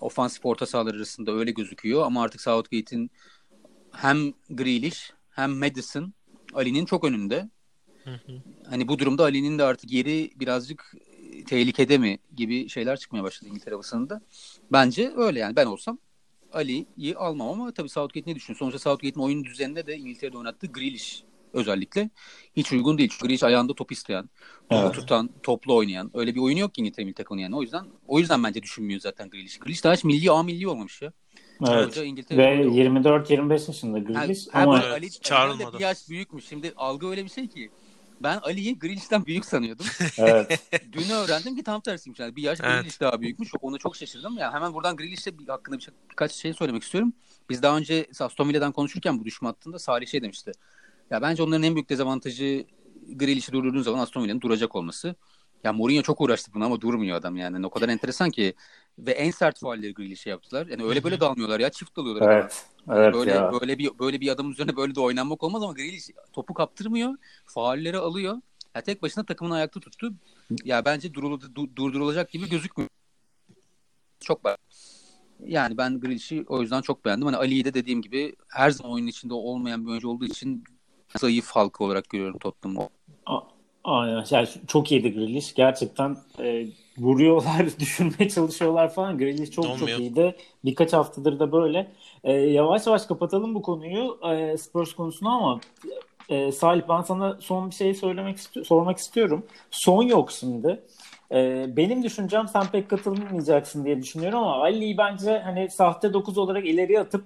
[0.00, 2.02] ofansif orta sahalar arasında öyle gözüküyor.
[2.06, 3.10] Ama artık Southgate'in
[3.92, 6.14] hem Grealish hem Madison
[6.54, 7.48] Ali'nin çok önünde.
[8.70, 10.94] Hani bu durumda Ali'nin de artık yeri birazcık
[11.46, 14.22] tehlikede mi gibi şeyler çıkmaya başladı İngiltere basınında.
[14.72, 15.98] Bence öyle yani ben olsam
[16.52, 18.58] Ali'yi almam ama tabii Southgate ne düşünüyor?
[18.58, 22.10] Sonuçta Southgate'in oyun düzeninde de İngiltere'de oynattığı Grealish özellikle
[22.56, 23.08] hiç uygun değil.
[23.12, 24.28] Çünkü Grealish ayağında top isteyen,
[24.70, 24.94] topu evet.
[24.94, 26.10] tutan, toplu oynayan.
[26.14, 27.56] Öyle bir oyun yok ki İngiltere milli takımının yani.
[27.56, 29.58] O yüzden o yüzden bence düşünmüyor zaten Grealish.
[29.58, 31.12] Grealish daha hiç milli A milli olmamış ya.
[31.68, 31.98] Evet.
[31.98, 35.78] Ve 24-25 yaşında Grealish ha, ama ha, Ali, çağrılmadı.
[35.78, 36.44] Bir yaş büyükmüş.
[36.44, 37.70] Şimdi algı öyle bir şey ki
[38.22, 39.86] ben Ali'yi Grealish'ten büyük sanıyordum.
[40.18, 40.62] evet.
[40.92, 42.20] Dün öğrendim ki tam tersiymiş.
[42.20, 42.70] Yani bir yaş evet.
[42.70, 43.52] Grealish daha büyükmüş.
[43.60, 44.38] Ona çok şaşırdım.
[44.38, 47.12] Yani hemen buradan Grealish'te hakkında bir, birkaç şey söylemek istiyorum.
[47.50, 50.52] Biz daha önce Aston Villa'dan konuşurken bu düşme hattında Salih şey demişti.
[51.10, 52.64] Ya bence onların en büyük dezavantajı
[53.08, 55.14] Grealish'i durdurduğun zaman Aston Villa'nın duracak olması.
[55.64, 57.54] Ya Mourinho çok uğraştı buna ama durmuyor adam yani.
[57.54, 57.66] yani.
[57.66, 58.54] O kadar enteresan ki
[59.06, 60.66] ve en sert faalleri Grealish'e yaptılar.
[60.66, 62.32] Yani öyle böyle dalmıyorlar ya çift dalıyorlar.
[62.32, 62.66] Evet.
[62.88, 63.52] Evet böyle ya.
[63.60, 67.14] böyle bir böyle bir adamın üzerine böyle de oynanmak olmaz ama Grealish topu kaptırmıyor.
[67.46, 68.36] Faalleri alıyor.
[68.74, 70.12] Ya tek başına takımını ayakta tuttu.
[70.64, 72.90] Ya bence durul, du, durdurulacak gibi gözükmüyor.
[74.20, 74.56] Çok ben.
[75.46, 77.26] Yani ben Grealish'i o yüzden çok beğendim.
[77.26, 80.64] Hani Ali'yi de dediğim gibi her zaman oyunun içinde olmayan bir oyuncu olduğu için
[81.16, 82.88] zayıf halka olarak görüyorum Tottenham'ı.
[83.84, 84.24] Aynen.
[84.30, 85.54] Yani çok iyiydi Grealish.
[85.54, 86.66] Gerçekten e,
[87.00, 89.18] vuruyorlar, düşürmeye çalışıyorlar falan.
[89.18, 89.78] Grealish çok Olmuyor.
[89.88, 90.36] çok iyiydi.
[90.64, 91.90] Birkaç haftadır da böyle.
[92.24, 95.60] E, yavaş yavaş kapatalım bu konuyu e, Spurs konusunu ama
[96.28, 99.46] e, Salih ben sana son bir şey söylemek isti- sormak istiyorum.
[99.70, 100.80] Son yok şimdi.
[101.32, 106.66] E, benim düşüncem sen pek katılmayacaksın diye düşünüyorum ama Ali'yi bence hani sahte 9 olarak
[106.66, 107.24] ileriye atıp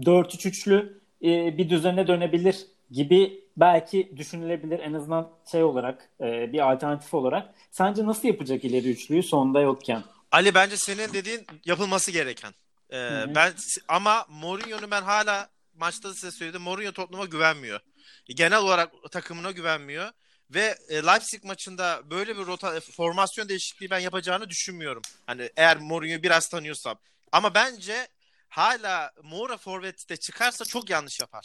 [0.00, 7.14] 4-3-3'lü e, bir düzene dönebilir gibi belki düşünülebilir en azından şey olarak e, bir alternatif
[7.14, 7.54] olarak.
[7.70, 10.02] Sence nasıl yapacak ileri üçlüyü sonda yokken?
[10.32, 12.52] Ali bence senin dediğin yapılması gereken.
[12.92, 13.52] Ee, ben
[13.88, 16.62] ama Mourinho'nu ben hala maçta da size söyledim.
[16.62, 17.80] Mourinho Tottenham'a güvenmiyor.
[18.26, 20.10] Genel olarak takımına güvenmiyor
[20.50, 25.02] ve e, Leipzig maçında böyle bir rota formasyon değişikliği ben yapacağını düşünmüyorum.
[25.26, 26.98] Hani eğer Mourinho'yu biraz tanıyorsam.
[27.32, 28.08] Ama bence
[28.48, 31.44] hala Moura forvette çıkarsa çok yanlış yapar.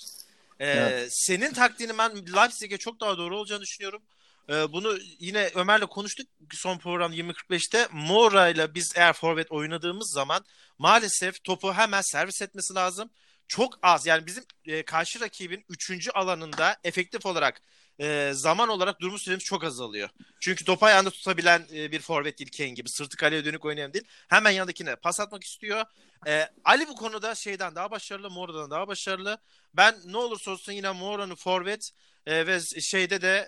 [0.60, 1.10] Ee, evet.
[1.12, 4.02] Senin taktiğinin ben Leipzig'e çok daha doğru olacağını düşünüyorum.
[4.50, 7.88] e, bunu yine Ömer'le konuştuk son program 20.45'te.
[7.92, 10.46] Mora ile biz eğer forvet oynadığımız zaman
[10.78, 13.10] maalesef topu hemen servis etmesi lazım.
[13.48, 16.10] Çok az yani bizim e, karşı rakibin 3.
[16.14, 17.62] alanında efektif olarak
[18.00, 20.10] e, zaman olarak durmuş süremiz çok azalıyor.
[20.40, 22.90] Çünkü topu ayağında tutabilen e, bir forvet değil Kane gibi.
[22.90, 24.06] Sırtı kaleye dönük oynayan değil.
[24.28, 25.86] Hemen yanındakine pas atmak istiyor.
[26.28, 28.30] E, Ali bu konuda şeyden daha başarılı.
[28.30, 29.38] Mora'dan daha başarılı.
[29.74, 31.92] Ben ne olursa olsun yine Mora'nın forvet
[32.26, 33.48] e, ve şeyde de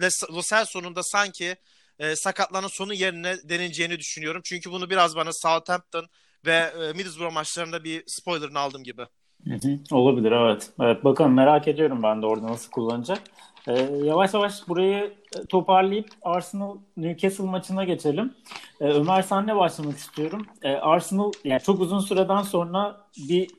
[0.00, 1.56] e, Lo Celso'nun da sanki
[1.98, 4.42] e, sakatlanan sonu yerine deneneceğini düşünüyorum.
[4.44, 6.06] Çünkü bunu biraz bana Southampton
[6.46, 9.02] ve e, Middlesbrough maçlarında bir spoilerını aldım gibi.
[9.44, 10.70] Hı hı, olabilir evet.
[10.80, 13.22] Evet bakalım merak ediyorum ben de orada nasıl kullanacak.
[13.68, 13.72] Ee,
[14.04, 18.34] yavaş yavaş burayı e, toparlayıp Arsenal Newcastle maçına geçelim.
[18.80, 20.46] Ee, Ömer senle başlamak istiyorum.
[20.62, 23.50] Ee, Arsenal yani çok uzun süreden sonra bir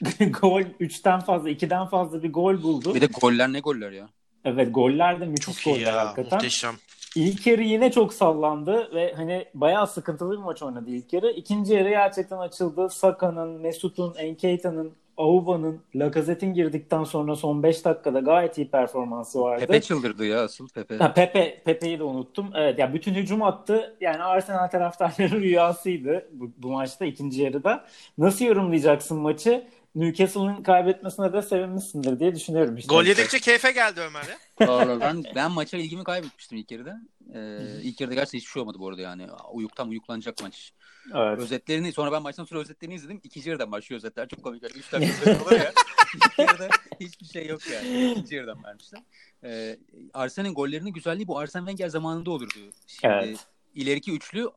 [0.40, 2.94] gol 3'ten fazla 2'den fazla bir gol buldu.
[2.94, 4.08] Bir de goller ne goller ya?
[4.44, 6.36] Evet goller de müthiş çok goller ya, hakikaten.
[6.36, 6.74] Muhteşem.
[7.16, 11.30] İlk yarı yine çok sallandı ve hani bayağı sıkıntılı bir maç oynadı ilk yarı.
[11.30, 12.88] İkinci yarı gerçekten açıldı.
[12.90, 19.60] Saka'nın, Mesut'un, Enkeita'nın, Auba'nın, Lacazette'in girdikten sonra son 5 dakikada gayet iyi performansı vardı.
[19.60, 20.96] Pepe çıldırdı ya asıl Pepe.
[20.96, 22.50] Ha, Pepe Pepe'yi de unuttum.
[22.54, 23.96] Evet ya bütün hücum attı.
[24.00, 27.84] Yani Arsenal taraftarlarının rüyasıydı bu, bu maçta ikinci yarıda.
[28.18, 29.66] Nasıl yorumlayacaksın maçı?
[29.96, 32.76] Newcastle'ın kaybetmesine de sevinmişsindir diye düşünüyorum.
[32.76, 32.94] Işte.
[32.94, 34.38] Gol yedikçe keyfe geldi Ömer'e.
[34.68, 37.00] Vallahi ben, ben maça ilgimi kaybetmiştim ilk yarıda.
[37.34, 39.26] Ee, ilk yarıda gerçekten hiçbir şey olmadı bu arada yani.
[39.52, 40.72] Uyuktan uyuklanacak maç.
[41.14, 41.38] Evet.
[41.38, 43.20] Özetlerini sonra ben maçtan sonra özetlerini izledim.
[43.24, 44.28] İkinci yarıdan başlıyor özetler.
[44.28, 44.76] Çok komik.
[44.76, 45.72] 3 dakika özet olur ya.
[46.14, 46.68] İlk yarıda
[47.00, 48.10] hiçbir şey yok yani.
[48.10, 49.02] İkinci yarıdan vermişler.
[49.44, 49.78] Ee,
[50.14, 52.54] Arsenal'in gollerinin güzelliği bu Arsene Wenger zamanında olurdu.
[52.86, 53.46] Şimdi Evet.
[53.74, 54.50] ileriki üçlü,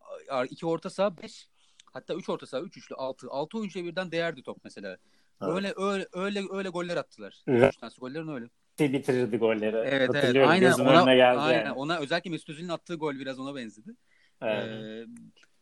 [0.50, 1.48] iki orta saha, beş
[1.86, 3.28] hatta üç orta saha, üç üçlü, altı.
[3.30, 4.98] Altı oyuncuya birden değerdi top mesela.
[5.42, 5.54] Evet.
[5.54, 7.44] Öyle öyle öyle öyle goller attılar.
[7.48, 7.74] Evet.
[7.74, 8.50] Üç tanesi gollerin öyle.
[8.80, 9.78] bitirirdi golleri.
[9.78, 10.48] Evet evet.
[10.48, 11.72] Aynen ona geldi aynen yani.
[11.72, 13.96] ona özellikle Mesut Özil'in attığı gol biraz ona benzedi.
[14.42, 14.68] Evet.
[14.68, 15.06] Ee,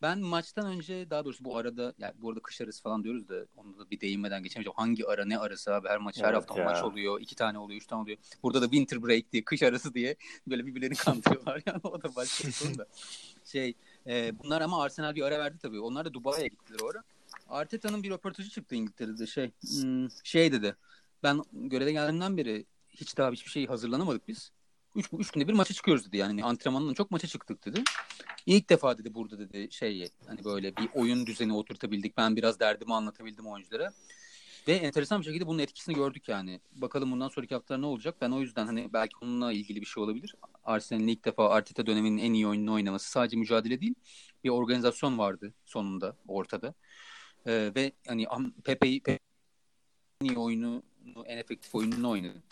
[0.02, 3.46] ben maçtan önce daha doğrusu bu arada yani bu arada kış arası falan diyoruz da
[3.56, 4.76] onu da bir değinmeden geçemeyeceğim.
[4.76, 6.64] Hangi ara ne arası abi her maç her Evet hafta ya.
[6.64, 7.20] maç oluyor.
[7.20, 8.18] iki tane oluyor, üç tane oluyor.
[8.42, 12.48] Burada da winter break diye kış arası diye böyle birbirlerini kandırıyorlar yani o da başka
[12.48, 12.86] bir konu da.
[13.44, 13.74] Şey
[14.06, 15.80] e, bunlar ama Arsenal bir ara verdi tabii.
[15.80, 17.02] Onlar da Dubai'ye gittiler o ara.
[17.48, 20.76] Arteta'nın bir röportajı çıktı İngiltere'de şey hmm, şey dedi.
[21.22, 24.50] Ben göreve geldiğimden beri hiç daha hiçbir şey hazırlanamadık biz.
[24.96, 27.82] Üç, üç günde bir maça çıkıyoruz dedi yani antrenmandan çok maça çıktık dedi.
[28.46, 32.16] İlk defa dedi burada dedi şey hani böyle bir oyun düzeni oturtabildik.
[32.16, 33.92] Ben biraz derdimi anlatabildim oyunculara.
[34.68, 36.60] Ve enteresan bir şekilde bunun etkisini gördük yani.
[36.72, 38.14] Bakalım bundan sonraki haftalar ne olacak?
[38.20, 40.34] Ben o yüzden hani belki onunla ilgili bir şey olabilir.
[40.64, 43.94] Arsenal'in ilk defa Arteta döneminin en iyi oyununu oynaması sadece mücadele değil.
[44.44, 46.74] Bir organizasyon vardı sonunda ortada.
[47.48, 48.26] Ee, ve hani
[48.64, 49.18] Pepe'yi Pepe
[50.20, 50.82] en iyi oyunu
[51.26, 52.42] en efektif oyununu oynadı.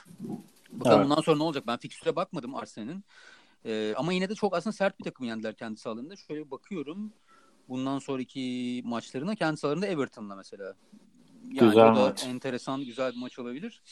[0.71, 1.11] Bakalım Evet.
[1.11, 1.67] bundan sonra ne olacak?
[1.67, 3.05] Ben fikstüre bakmadım Arsenal'in.
[3.65, 6.17] Ee, ama yine de çok aslında sert bir takım yendiler kendi sahalarında.
[6.17, 7.13] Şöyle bakıyorum.
[7.69, 10.75] Bundan sonraki maçlarına kendi sahalarında Everton'la mesela.
[11.53, 12.25] Yani Güzel o da maç.
[12.25, 13.83] enteresan, güzel bir maç olabilir.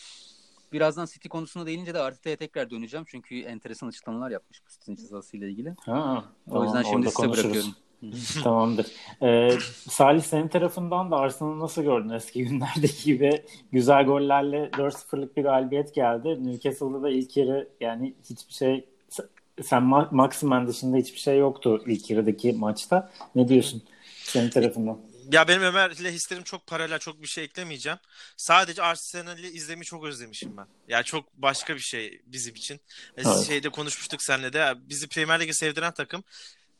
[0.72, 3.06] Birazdan City konusuna değinince de Arteta'ya tekrar döneceğim.
[3.08, 5.74] Çünkü enteresan açıklamalar yapmış bu City'nin cezasıyla ilgili.
[5.80, 7.44] Ha, O yüzden tamam, şimdi size konuşuruz.
[7.44, 7.83] bırakıyorum.
[8.42, 8.86] Tamamdır.
[9.22, 15.42] Ee, Salih senin tarafından da Arsenal'ı nasıl gördün eski günlerdeki gibi güzel gollerle 4-0'lık bir
[15.42, 16.28] galibiyet geldi.
[16.46, 18.84] Newcastle'da da ilk yarı yani hiçbir şey
[19.62, 23.12] sen Ma- Maximen dışında hiçbir şey yoktu ilk yarıdaki maçta.
[23.34, 23.82] Ne diyorsun
[24.24, 24.98] senin tarafından?
[25.32, 27.98] Ya benim Ömer'le hislerim çok paralel, çok bir şey eklemeyeceğim.
[28.36, 30.66] Sadece Arsenal'i izlemeyi çok özlemişim ben.
[30.88, 32.74] Ya çok başka bir şey bizim için.
[32.74, 32.80] E,
[33.16, 33.46] Evet.
[33.46, 34.74] Şeyde konuşmuştuk seninle de.
[34.88, 36.24] Bizi Premier Lig'e sevdiren takım.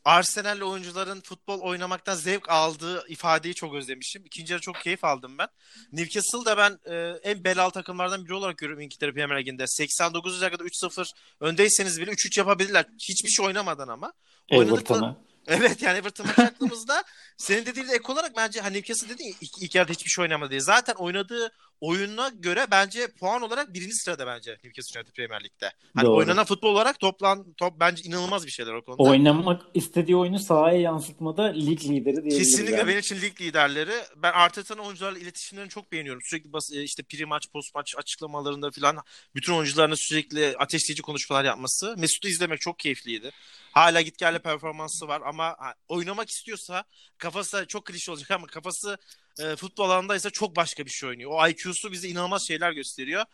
[0.05, 4.25] Arsenal'li oyuncuların futbol oynamaktan zevk aldığı ifadeyi çok özlemişim.
[4.25, 5.47] İkinci yarı çok keyif aldım ben.
[5.91, 9.67] Newcastle'da ben e, en belalı takımlardan biri olarak görüyorum İngiltere Premier Ligi'nde.
[9.67, 10.41] 89.
[10.41, 12.85] dakikada 3-0 öndeyseniz bile 3-3 yapabilirler.
[13.09, 14.13] Hiçbir şey oynamadan ama.
[14.49, 15.17] Everton'a.
[15.47, 17.03] Evet yani Everton maçı aklımızda.
[17.37, 20.21] Senin dediğin de ek olarak bence hani Newcastle dedin ya ilk, ilk yarıda hiçbir şey
[20.21, 20.59] oynamadı diye.
[20.59, 25.71] Zaten oynadığı oyuna göre bence puan olarak birinci sırada bence Newcastle United Premier Lig'de.
[25.95, 26.15] Hani Doğru.
[26.15, 29.03] oynanan futbol olarak toplan top bence inanılmaz bir şeyler o konuda.
[29.03, 32.37] Oynamak istediği oyunu sahaya yansıtmada lig lideri diyebiliriz.
[32.37, 32.87] Kesinlikle yani.
[32.87, 33.93] benim için lig liderleri.
[34.15, 36.21] Ben Arteta'nın oyuncularla iletişimlerini çok beğeniyorum.
[36.23, 38.97] Sürekli bas, e, işte pre maç, post maç açıklamalarında falan
[39.35, 41.95] bütün oyuncularına sürekli ateşleyici konuşmalar yapması.
[41.97, 43.31] Mesut'u izlemek çok keyifliydi.
[43.71, 45.55] Hala gitgelli performansı var ama
[45.87, 46.83] oynamak istiyorsa
[47.25, 48.97] kafası çok klişe olacak ama kafası
[49.39, 51.31] e, futbol alanındaysa çok başka bir şey oynuyor.
[51.33, 53.25] O IQ'su bize inanılmaz şeyler gösteriyor.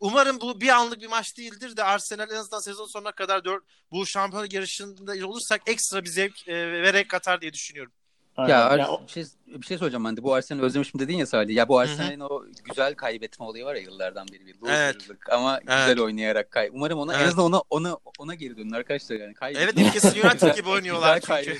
[0.00, 3.64] Umarım bu bir anlık bir maç değildir de Arsenal en azından sezon sonuna kadar dört,
[3.90, 7.92] bu şampiyonluk yarışında olursak ekstra bir zevk e, ve renk katar diye düşünüyorum.
[8.38, 8.54] Aynen.
[8.54, 9.02] Ya, ya o...
[9.06, 10.22] bir şey bir şey söyleyeceğim ben de.
[10.22, 11.56] Bu Arsenal'i özlemişim dedin ya Salih.
[11.56, 14.96] Ya bu Arsenal'in o güzel kaybetme olayı var ya yıllardan beri bir evet.
[15.32, 15.68] ama evet.
[15.68, 16.70] güzel oynayarak kay.
[16.72, 17.22] Umarım ona evet.
[17.22, 19.34] en azından ona ona ona geri dönün arkadaşlar yani.
[19.34, 19.64] Kaybedin.
[19.64, 21.58] Evet Newcastle United gibi oynuyorlar çünkü.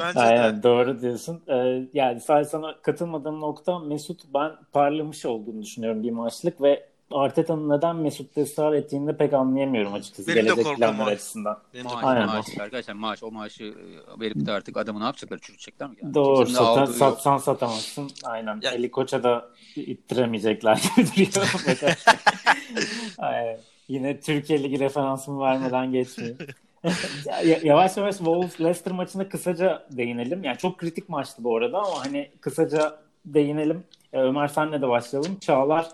[0.00, 0.62] Bence Aynen, de.
[0.62, 1.42] doğru diyorsun.
[1.48, 7.78] Ee, yani sadece sana katılmadığım nokta Mesut ben parlamış olduğunu düşünüyorum bir maçlık ve Arteta'nın
[7.78, 11.58] neden Mesut'ta ısrar ettiğini de pek anlayamıyorum açıkçası Benim gelecek planlar açısından.
[11.84, 12.26] maaş, Aynen.
[12.26, 15.96] maaş arkadaşlar maaş o maaşı e, verip de artık adamı ne yapacaklar çürütecekler mi?
[16.02, 16.14] Yani?
[16.14, 17.42] Doğru satan, satsan yok.
[17.42, 18.10] satamazsın.
[18.24, 18.60] Aynen.
[18.62, 18.68] Yani.
[18.68, 20.82] Ali Koç'a da ittiremeyecekler
[21.16, 21.94] gibi duruyor.
[23.18, 23.58] Aynen.
[23.88, 26.36] Yine Türkiye Ligi referansımı vermeden geçmiyor.
[27.62, 30.44] yavaş yavaş Wolves Leicester maçına kısaca değinelim.
[30.44, 33.84] Yani çok kritik maçtı bu arada ama hani kısaca değinelim.
[34.12, 35.38] Ömer senle de başlayalım.
[35.38, 35.88] Çağlar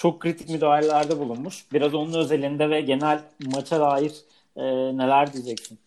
[0.00, 1.64] çok kritik müdahalelerde bulunmuş.
[1.72, 4.12] Biraz onun özelinde ve genel maça dair
[4.56, 4.62] e,
[4.96, 5.78] neler diyeceksin?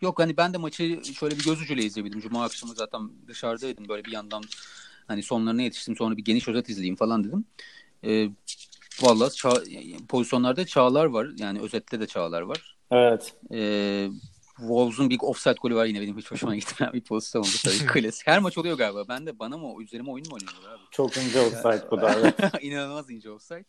[0.00, 2.20] Yok hani ben de maçı şöyle bir göz ucuyla izleyebildim.
[2.20, 3.88] Cuma akşamı zaten dışarıdaydım.
[3.88, 4.42] Böyle bir yandan
[5.08, 5.96] hani sonlarına yetiştim.
[5.96, 7.44] Sonra bir geniş özet izleyeyim falan dedim.
[8.04, 8.28] Ee,
[9.02, 11.28] Valla ça- pozisyonlarda çağlar var.
[11.38, 12.76] Yani özette de çağlar var.
[12.90, 13.34] Evet.
[13.52, 14.08] Ee,
[14.56, 17.86] Wolves'un bir offside golü var yine benim hiç hoşuma gitmeyen bir pozisyon oldu tabii.
[17.86, 18.26] Klasik.
[18.26, 19.08] Her maç oluyor galiba.
[19.08, 20.82] Ben de bana mı üzerime oyun mu oynuyorlar abi?
[20.90, 22.12] Çok ince offside bu da.
[22.22, 22.34] Evet.
[22.60, 23.64] İnanılmaz ince offside.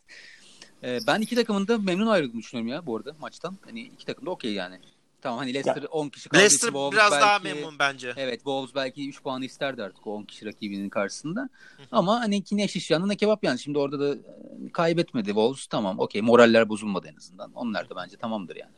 [0.84, 3.58] Ee, ben iki takımın da memnun ayrıldığını düşünüyorum ya bu arada maçtan.
[3.65, 4.80] Hani iki takım da okey yani.
[5.22, 5.88] Tamam hani Leicester ya.
[5.88, 6.41] 10 kişi kaldı.
[6.41, 8.13] Leicester Wolves biraz belki, daha memnun bence.
[8.17, 11.50] Evet Wolves belki 3 puan isterdi artık o 10 kişi rakibinin karşısında.
[11.91, 13.60] Ama hani ki ne şiş yanı ne kebap yani.
[13.60, 17.52] Şimdi orada da e, kaybetmedi Wolves tamam okey moraller bozulmadı en azından.
[17.54, 18.72] Onlar da bence tamamdır yani.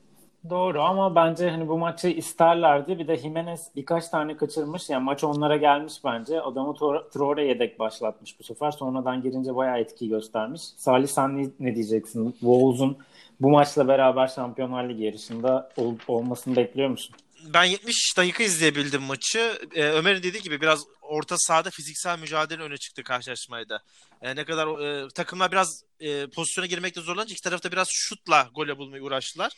[0.50, 3.00] Doğru ama bence hani bu maçı isterlerdi.
[3.00, 4.90] Bir de Jimenez birkaç tane kaçırmış.
[4.90, 6.42] Yani maç onlara gelmiş bence.
[6.42, 6.74] Adamı
[7.14, 8.72] Traore yedek başlatmış bu sefer.
[8.72, 10.62] Sonradan girince bayağı etki göstermiş.
[10.62, 12.32] Salih sen ne, ne diyeceksin?
[12.32, 12.98] Wolves'un
[13.40, 17.16] bu maçla beraber Şampiyonlar Ligi yarışında ol, olmasını bekliyor musun?
[17.54, 19.60] Ben 70 dakika izleyebildim maçı.
[19.76, 23.82] Ee, Ömer'in dediği gibi biraz orta sahada fiziksel mücadele öne çıktı karşılaşmayda.
[24.22, 28.78] Ee, ne kadar e, takımlar biraz e, pozisyona girmekte zorlanınca iki tarafta biraz şutla gole
[28.78, 29.52] bulmayı uğraştılar.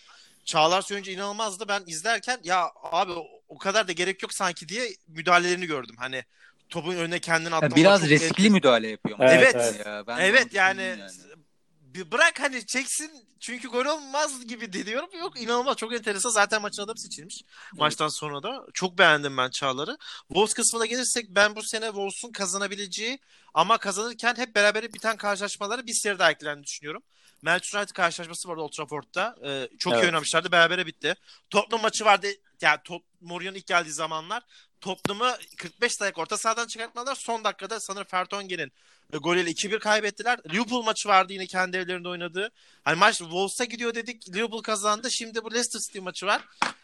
[0.47, 1.67] Çağlar Söyüncü inanılmazdı.
[1.67, 3.11] Ben izlerken ya abi
[3.49, 5.95] o kadar da gerek yok sanki diye müdahalelerini gördüm.
[5.99, 6.23] Hani
[6.69, 7.75] topun önüne kendini atlamak.
[7.77, 9.17] Biraz riskli müdahale yapıyor.
[9.21, 9.55] Evet.
[9.55, 11.01] Evet, ya, ben evet yani, yani
[11.97, 15.09] bir bırak hani çeksin çünkü gol olmaz gibi diyorum.
[15.19, 16.29] Yok inanılmaz çok enteresan.
[16.29, 17.41] Zaten maçın adamı seçilmiş.
[17.43, 17.79] Evet.
[17.79, 18.65] Maçtan sonra da.
[18.73, 19.97] Çok beğendim ben Çağlar'ı.
[20.27, 23.19] Wolves kısmına gelirsek ben bu sene Wolves'un kazanabileceği
[23.53, 27.03] ama kazanırken hep beraber biten karşılaşmaları bir seri daha eklendiğini düşünüyorum.
[27.41, 29.35] Manchester United karşılaşması vardı Old Trafford'da.
[29.45, 30.03] Ee, çok evet.
[30.03, 30.51] iyi oynamışlardı.
[30.51, 31.15] Berabere bitti.
[31.49, 32.27] Tottenham maçı vardı.
[32.61, 34.43] Yani Top, Mourinho'nun ilk geldiği zamanlar.
[34.81, 37.15] Tottenham'ı 45 dakika orta sahadan çıkartmadılar.
[37.15, 38.71] Son dakikada sanırım Fertongen'in
[39.13, 40.39] e, golüyle 2-1 kaybettiler.
[40.53, 42.49] Liverpool maçı vardı yine kendi evlerinde oynadığı.
[42.83, 44.35] Hani maç Wolves'a gidiyor dedik.
[44.35, 45.11] Liverpool kazandı.
[45.11, 46.41] Şimdi bu Leicester City maçı var.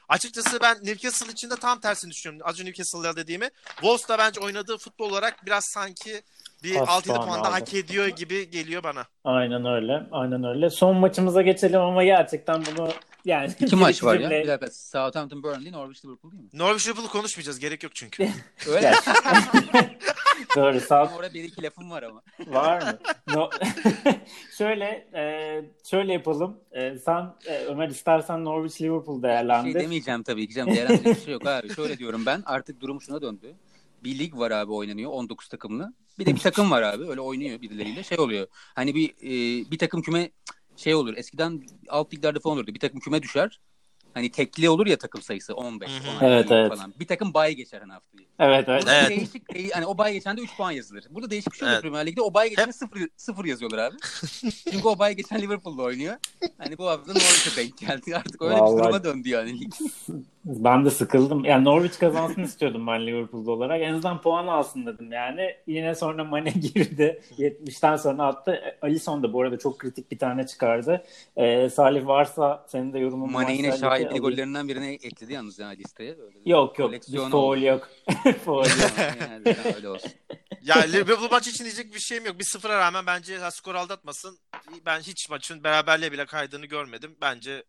[0.09, 2.47] Açıkçası ben Newcastle için de tam tersini düşünüyorum.
[2.49, 3.49] Az önce Newcastle'da dediğimi.
[3.65, 6.21] Wolves da bence oynadığı futbol olarak biraz sanki
[6.63, 9.05] bir 6-7 puan da hak ediyor gibi geliyor bana.
[9.23, 10.03] Aynen öyle.
[10.11, 10.69] Aynen öyle.
[10.69, 12.89] Son maçımıza geçelim ama gerçekten bunu
[13.25, 14.29] yani iki maç var ya.
[14.29, 14.71] Bir dakika.
[14.71, 16.49] Southampton Burnley, Norwich Liverpool değil mi?
[16.53, 17.59] Norwich Liverpool konuşmayacağız.
[17.59, 18.29] Gerek yok çünkü.
[18.67, 18.93] öyle.
[20.55, 20.79] Doğru.
[20.79, 21.15] South...
[21.17, 22.21] Orada bir iki lafım var ama.
[22.47, 22.99] Var mı?
[23.27, 23.49] No.
[24.57, 25.23] şöyle e,
[25.89, 26.57] şöyle yapalım.
[26.71, 29.71] E, sen e, Ömer istersen Norwich Liverpool değerlendir.
[29.71, 30.75] Şey demeyeceğim tabii ki canım.
[30.75, 31.73] Değerlendirecek bir şey yok abi.
[31.75, 32.43] Şöyle diyorum ben.
[32.45, 33.55] Artık durum şuna döndü
[34.03, 35.93] bir lig var abi oynanıyor 19 takımlı.
[36.19, 38.47] Bir de bir takım var abi öyle oynuyor birileriyle şey oluyor.
[38.51, 40.31] Hani bir e, bir takım küme
[40.75, 41.13] şey olur.
[41.17, 42.73] Eskiden alt liglerde falan olurdu.
[42.73, 43.59] Bir takım küme düşer.
[44.13, 46.69] Hani tekli olur ya takım sayısı 15 16 evet, evet.
[46.69, 46.93] falan.
[46.99, 48.27] Bir takım bay geçer hani haftayı.
[48.39, 48.83] Evet evet.
[48.87, 49.09] evet.
[49.09, 49.71] Değişik değil.
[49.73, 51.03] Hani o bay geçende 3 puan yazılır.
[51.09, 51.81] Burada değişik bir şey evet.
[51.81, 53.95] Premier Lig'de o bay geçende 0 0 yazıyorlar abi.
[54.71, 56.15] Çünkü o bay geçen Liverpool'da oynuyor.
[56.57, 58.15] Hani bu hafta Norwich'e denk geldi.
[58.15, 58.77] Artık öyle Vallahi...
[58.77, 59.73] bir duruma döndü yani lig.
[60.45, 61.45] Ben de sıkıldım.
[61.45, 63.81] Yani Norwich kazansın istiyordum ben Liverpool'da olarak.
[63.81, 65.55] En azından puan alsın dedim yani.
[65.67, 67.21] Yine sonra Mane girdi.
[67.37, 68.61] 70'ten sonra attı.
[68.81, 71.03] Alisson da bu arada çok kritik bir tane çıkardı.
[71.37, 73.71] Ee, Salih varsa senin de yorumun Mane yine
[74.03, 76.11] şahitli gollerinden birine ekledi yalnız yani listeye.
[76.11, 76.91] Öyle yok yok.
[76.91, 77.89] Bir foul yok.
[78.45, 78.91] foul yok.
[79.19, 80.11] yani, öyle olsun.
[80.63, 82.39] Ya Liverpool maç için diyecek bir şeyim yok.
[82.39, 84.39] Bir sıfıra rağmen bence skor aldatmasın.
[84.85, 87.17] Ben hiç maçın beraberliğe bile kaydığını görmedim.
[87.21, 87.63] Bence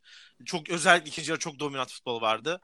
[0.45, 2.61] çok özellikle ikinci yarı çok dominant futbol vardı.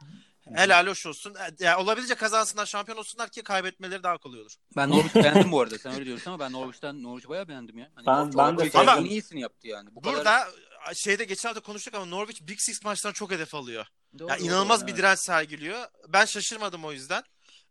[0.54, 1.34] Helal hoş olsun.
[1.34, 4.54] E, yani olabildiğince kazansınlar, şampiyon olsunlar ki kaybetmeleri daha kolay olur.
[4.76, 5.78] Ben Norwich beğendim bu arada.
[5.78, 7.90] Sen öyle diyorsun ama ben Norwich'ten Norwich bayağı beğendim ya.
[7.94, 9.88] Hani ben, ben de ama en iyisini yaptı yani.
[9.94, 10.48] Bu burada kadar...
[10.94, 13.86] şeyde geçen hafta konuştuk ama Norwich Big Six maçlarına çok hedef alıyor.
[14.18, 15.02] Doğru, yani inanılmaz doğru, bir evet.
[15.02, 15.84] direnç sergiliyor.
[16.08, 17.22] Ben şaşırmadım o yüzden.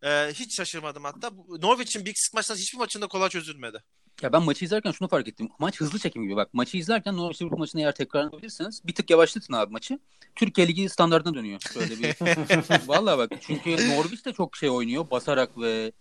[0.04, 1.32] Ee, hiç şaşırmadım hatta.
[1.62, 3.84] Norwich'in Big Six maçlarında hiçbir maçında kolay çözülmedi.
[4.22, 5.50] Ya ben maçı izlerken şunu fark ettim.
[5.60, 6.54] Maç hızlı çekim gibi bak.
[6.54, 10.00] Maçı izlerken Norwich Liverpool maçını eğer tekrar yapabilirseniz bir tık yavaşlatın abi maçı.
[10.36, 11.62] Türkiye Ligi standartına dönüyor.
[11.74, 12.16] Şöyle bir.
[12.88, 15.12] Vallahi bak çünkü Norwich de çok şey oynuyor.
[15.12, 15.92] Basarak ve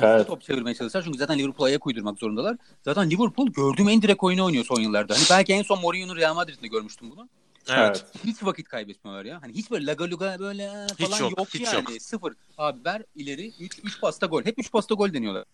[0.00, 0.26] evet.
[0.26, 1.04] top çevirmeye çalışıyorlar.
[1.04, 2.56] Çünkü zaten Liverpool'a ayak uydurmak zorundalar.
[2.84, 5.14] Zaten Liverpool gördüğüm en direkt oyunu oynuyor son yıllarda.
[5.14, 7.28] Hani belki en son Mourinho'nun Real Madrid'de görmüştüm bunu.
[7.68, 8.04] Evet.
[8.24, 9.42] Hiç vakit kaybetmiyorlar ya.
[9.42, 10.68] Hani hiç böyle laga luga böyle
[10.98, 11.92] falan hiç yok, yok hiç yani.
[11.92, 12.02] Yok.
[12.02, 12.32] Sıfır.
[12.58, 14.44] Abi ver ileri 3 3 pasta gol.
[14.44, 15.44] Hep 3 pasta gol deniyorlar.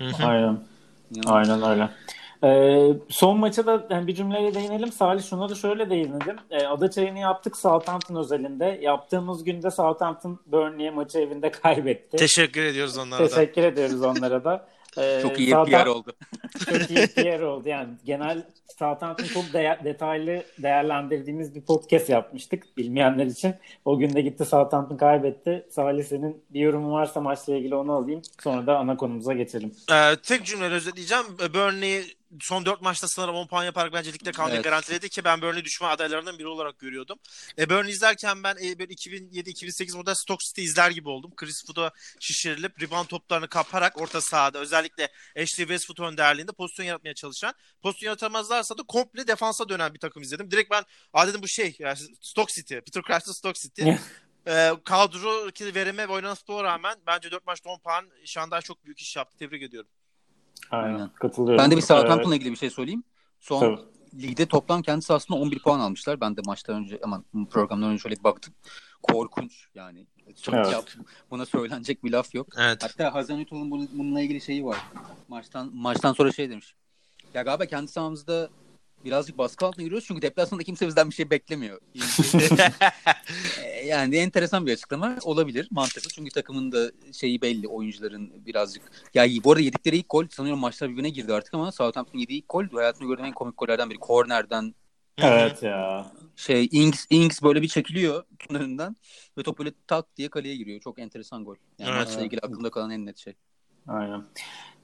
[0.00, 0.60] Aynen.
[1.26, 1.90] Aynen öyle.
[2.44, 4.92] Ee, son maça da yani bir cümleyle değinelim.
[4.92, 6.36] Salih şuna da şöyle değinelim.
[6.50, 8.78] Ee, ada çayını yaptık Southampton özelinde.
[8.82, 12.16] Yaptığımız günde Southampton Burnley'e maçı evinde kaybetti.
[12.16, 13.40] Teşekkür ediyoruz onlara Teşekkür da.
[13.40, 14.68] Teşekkür ediyoruz onlara da.
[14.98, 15.84] Ee, çok iyi Southampton...
[15.84, 16.12] PR oldu.
[16.70, 17.68] çok iyi PR oldu.
[17.68, 18.42] Yani genel
[18.78, 23.54] Southampton çok de- detaylı değerlendirdiğimiz bir podcast yapmıştık bilmeyenler için.
[23.84, 25.66] O günde gitti Southampton kaybetti.
[25.70, 28.22] Salih senin bir yorumun varsa maçla ilgili onu alayım.
[28.42, 29.72] Sonra da ana konumuza geçelim.
[29.92, 31.24] Ee, tek cümleyle özetleyeceğim.
[31.54, 32.02] Burnley
[32.40, 34.64] son 4 maçta sanırım 10 puan yaparak bence ligde kalmayı evet.
[34.64, 37.18] garantiledi ki ben Burnley düşman adaylarından biri olarak görüyordum.
[37.58, 41.32] E, Burnley izlerken ben e, böyle 2007-2008 model Stoke City izler gibi oldum.
[41.36, 45.04] Chris Wood'a şişirilip rebound toplarını kaparak orta sahada özellikle
[45.36, 50.50] Ashley Westwood önderliğinde pozisyon yaratmaya çalışan pozisyon yaratamazlarsa da komple defansa dönen bir takım izledim.
[50.50, 52.74] Direkt ben aa dedim bu şey yani Stoke City.
[52.74, 53.82] Peter Crouch'ta Stoke City.
[54.46, 59.16] e, kadro verime ve oynanan rağmen bence 4 maçta 10 puan Şanday çok büyük iş
[59.16, 59.38] yaptı.
[59.38, 59.90] Tebrik ediyorum.
[60.70, 61.10] Aynen.
[61.14, 61.58] Katılıyorum.
[61.58, 63.04] Ben de bir Southampton'la ilgili bir şey söyleyeyim.
[63.40, 64.22] Son Tabii.
[64.22, 66.20] ligde toplam kendisi aslında 11 puan almışlar.
[66.20, 68.54] Ben de maçtan önce aman programdan önce şöyle bir baktım.
[69.02, 70.06] Korkunç yani.
[70.42, 70.72] Çok evet.
[70.72, 70.84] yap,
[71.30, 72.46] buna söylenecek bir laf yok.
[72.58, 72.82] Evet.
[72.82, 74.78] Hatta Hazan Ütol'un bununla ilgili şeyi var.
[75.28, 76.74] Maçtan maçtan sonra şey demiş.
[77.34, 78.50] Ya galiba kendi sahamızda
[79.04, 81.80] birazcık baskı altına giriyoruz çünkü deplasmanda kimse bizden bir şey beklemiyor.
[83.64, 88.82] E, yani enteresan bir açıklama olabilir mantıklı çünkü takımın da şeyi belli oyuncuların birazcık
[89.14, 92.48] ya bu arada yedikleri ilk gol sanıyorum maçlar birbirine girdi artık ama Southampton yediği ilk
[92.48, 93.98] gol hayatımda gördüğüm en komik gollerden biri.
[93.98, 94.74] Kornerden
[95.18, 96.06] Evet ya.
[96.36, 98.96] Şey Ings, Ings böyle bir çekiliyor önünden
[99.38, 100.80] ve top böyle tak diye kaleye giriyor.
[100.80, 101.56] Çok enteresan gol.
[101.78, 102.06] Yani evet.
[102.06, 103.34] maçla ilgili aklımda kalan en net şey.
[103.88, 104.22] Aynen.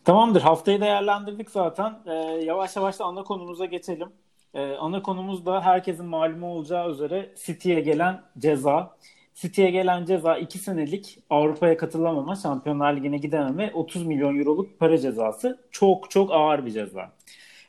[0.08, 0.40] Tamamdır.
[0.40, 1.98] Haftayı değerlendirdik zaten.
[2.06, 2.12] Ee,
[2.44, 4.08] yavaş yavaş da ana konumuza geçelim.
[4.54, 8.96] Ee, ana konumuz da herkesin malumu olacağı üzere City'ye gelen ceza.
[9.34, 15.58] City'ye gelen ceza 2 senelik Avrupa'ya katılamama, Şampiyonlar Ligi'ne gidememe 30 milyon euroluk para cezası.
[15.70, 17.12] Çok çok ağır bir ceza.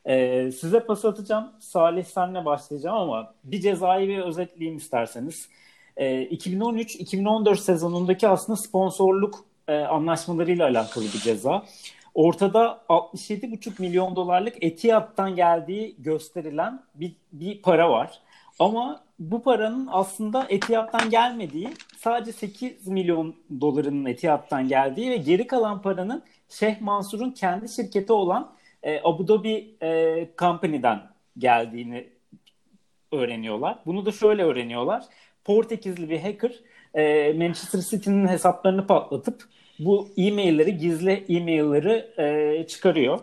[0.04, 1.52] Ee, size pas atacağım.
[1.58, 5.48] Salih senle başlayacağım ama bir cezayı bir özetleyeyim isterseniz.
[5.96, 11.64] Ee, 2013-2014 sezonundaki aslında sponsorluk e, anlaşmalarıyla alakalı bir ceza.
[12.14, 18.20] Ortada 67,5 milyon dolarlık Etihad'dan geldiği gösterilen bir, bir para var.
[18.58, 25.82] Ama bu paranın aslında Etihad'dan gelmediği, sadece 8 milyon dolarının Etihad'dan geldiği ve geri kalan
[25.82, 31.00] paranın Şeyh Mansur'un kendi şirketi olan e, Abu Dhabi e, Company'den
[31.38, 32.08] geldiğini
[33.12, 33.78] öğreniyorlar.
[33.86, 35.04] Bunu da şöyle öğreniyorlar.
[35.44, 36.52] Portekizli bir hacker
[36.94, 39.48] e, Manchester City'nin hesaplarını patlatıp
[39.80, 43.20] bu e-mailleri, gizli e-mailleri e, çıkarıyor.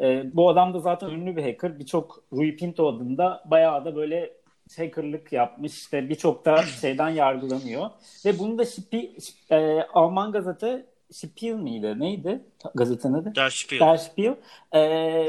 [0.00, 1.78] E, bu adam da zaten ünlü bir hacker.
[1.78, 4.32] Birçok Rui Pinto adında bayağı da böyle
[4.76, 5.72] hackerlık yapmış.
[5.72, 7.90] İşte birçok da şeyden yargılanıyor.
[8.24, 9.16] Ve bunu da Şipi,
[9.50, 12.00] e, Alman gazete Spiel miydi?
[12.00, 12.40] Neydi?
[12.74, 13.34] Gazetenin adı?
[13.34, 13.80] Der Spiel.
[13.80, 14.34] Der Spiel.
[14.74, 15.28] E,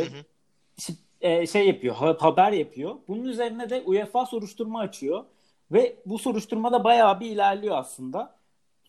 [1.22, 2.96] e, şey yapıyor, haber yapıyor.
[3.08, 5.24] Bunun üzerine de UEFA soruşturma açıyor.
[5.72, 8.39] Ve bu soruşturma da bayağı bir ilerliyor aslında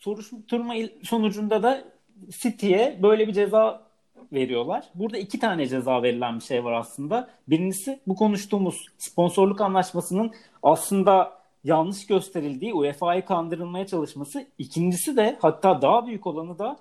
[0.00, 1.84] soruşturma sonucunda da
[2.30, 3.90] City'ye böyle bir ceza
[4.32, 4.84] veriyorlar.
[4.94, 7.30] Burada iki tane ceza verilen bir şey var aslında.
[7.48, 10.32] Birincisi bu konuştuğumuz sponsorluk anlaşmasının
[10.62, 14.46] aslında yanlış gösterildiği UEFA'yı kandırılmaya çalışması.
[14.58, 16.76] İkincisi de hatta daha büyük olanı da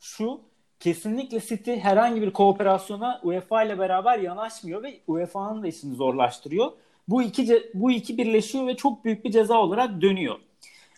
[0.00, 0.40] şu
[0.80, 6.72] kesinlikle City herhangi bir kooperasyona UEFA ile beraber yanaşmıyor ve UEFA'nın da işini zorlaştırıyor.
[7.08, 10.36] Bu iki bu iki birleşiyor ve çok büyük bir ceza olarak dönüyor.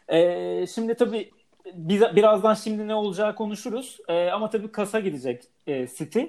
[0.09, 1.31] Ee, şimdi tabii
[1.74, 3.98] biz, birazdan şimdi ne olacağı konuşuruz.
[4.09, 6.20] E, ama tabii kasa gidecek e, City.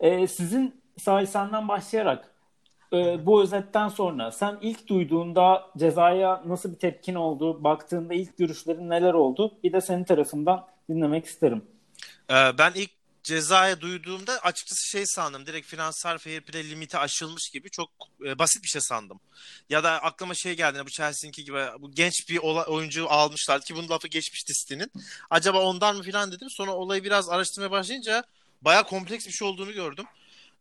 [0.00, 2.30] E, sizin Sahil senden başlayarak
[2.92, 7.64] e, bu özetten sonra sen ilk duyduğunda cezaya nasıl bir tepkin oldu?
[7.64, 9.58] Baktığında ilk görüşlerin neler oldu?
[9.64, 11.62] Bir de senin tarafından dinlemek isterim.
[12.30, 12.90] Ee, ben ilk
[13.22, 15.46] cezaya duyduğumda açıkçası şey sandım.
[15.46, 17.90] Direkt finansal fair play limiti aşılmış gibi çok
[18.26, 19.20] e, basit bir şey sandım.
[19.70, 20.82] Ya da aklıma şey geldi.
[20.86, 24.92] Bu Chelsea'ninki gibi bu genç bir ola, oyuncu almışlar ki bunun lafı geçmişti City'nin.
[25.30, 26.50] Acaba ondan mı falan dedim.
[26.50, 28.24] Sonra olayı biraz araştırmaya başlayınca
[28.62, 30.06] bayağı kompleks bir şey olduğunu gördüm.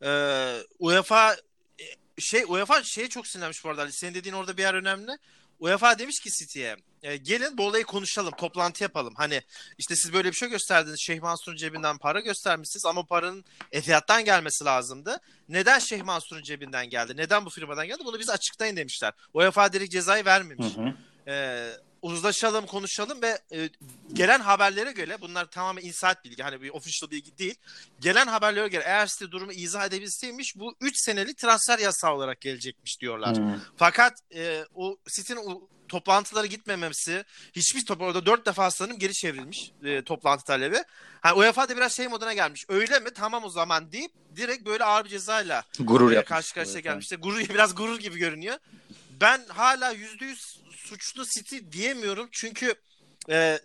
[0.04, 1.34] Ee, UEFA
[1.80, 1.86] e,
[2.20, 3.92] şey UEFA şeye çok sinirlenmiş bu arada.
[3.92, 5.12] Senin dediğin orada bir yer önemli.
[5.60, 9.14] UEFA demiş ki City'ye e, gelin bu olayı konuşalım, toplantı yapalım.
[9.18, 9.42] Hani
[9.78, 11.00] işte siz böyle bir şey gösterdiniz.
[11.00, 15.20] Şeyh Mansur'un cebinden para göstermişsiniz ama paranın Etihad'dan gelmesi lazımdı.
[15.50, 17.18] Neden Şeyh Mansur'un cebinden geldi?
[17.18, 18.02] Neden bu firmadan geldi?
[18.06, 19.14] Bunu biz açıklayın demişler.
[19.34, 20.78] UEFA direkt cezayı vermemiş.
[20.78, 20.94] Hı hı.
[21.28, 21.72] Ee,
[22.02, 23.70] uzlaşalım, konuşalım ve e,
[24.14, 27.56] gelen haberlere göre bunlar tamamen insight bilgi hani bir official bilgi değil.
[28.00, 33.02] Gelen haberlere göre eğer City durumu izah edebilseymiş bu 3 senelik transfer yasağı olarak gelecekmiş
[33.02, 33.38] diyorlar.
[33.38, 33.62] Hmm.
[33.78, 40.02] Fakat e, o City'nin toplantılara gitmemesi hiçbir top orada dört defa sanırım geri çevrilmiş e,
[40.02, 40.84] toplantı talebi.
[41.22, 42.66] hani UEFA da biraz şey moduna gelmiş.
[42.70, 43.10] Öyle mi?
[43.16, 47.16] Tamam o zaman deyip direkt böyle ağır bir cezayla gurur e, karşı karşıya gelmişti.
[47.16, 48.58] Gurur biraz gurur gibi görünüyor.
[49.22, 52.76] Ben hala yüzde yüz suçlu City diyemiyorum çünkü
[53.30, 53.60] e,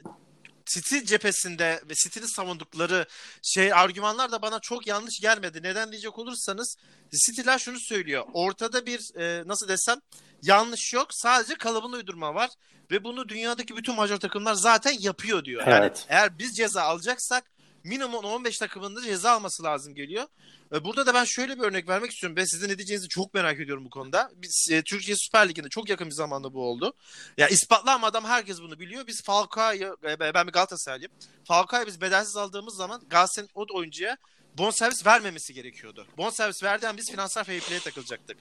[0.66, 3.06] City cephesinde ve City'nin savundukları
[3.42, 5.62] şey argümanlar da bana çok yanlış gelmedi.
[5.62, 6.76] Neden diyecek olursanız
[7.26, 8.24] City'ler şunu söylüyor.
[8.32, 10.00] Ortada bir e, nasıl desem
[10.42, 11.08] yanlış yok.
[11.10, 12.50] Sadece kalıbın uydurma var
[12.90, 15.62] ve bunu dünyadaki bütün major takımlar zaten yapıyor diyor.
[15.66, 16.06] Evet.
[16.10, 17.44] Yani eğer biz ceza alacaksak
[17.84, 20.24] minimum 15 takımında ceza alması lazım geliyor.
[20.74, 22.36] E, burada da ben şöyle bir örnek vermek istiyorum.
[22.36, 24.30] Ben sizin ne diyeceğinizi çok merak ediyorum bu konuda.
[24.36, 26.94] Biz e, Türkiye Süper Ligi'nde çok yakın bir zamanda bu oldu.
[27.38, 29.06] Ya ispatlanmadan herkes bunu biliyor.
[29.06, 31.12] Biz Falcao'yu e, ben bir Galatasaraylıyım.
[31.44, 34.16] Falcao'yu biz bedelsiz aldığımız zaman Galatasaray'ın o oyuncuya
[34.58, 36.06] bonservis vermemesi gerekiyordu.
[36.16, 38.36] Bonservis verdiğinde biz finansal fair play'e takılacaktık.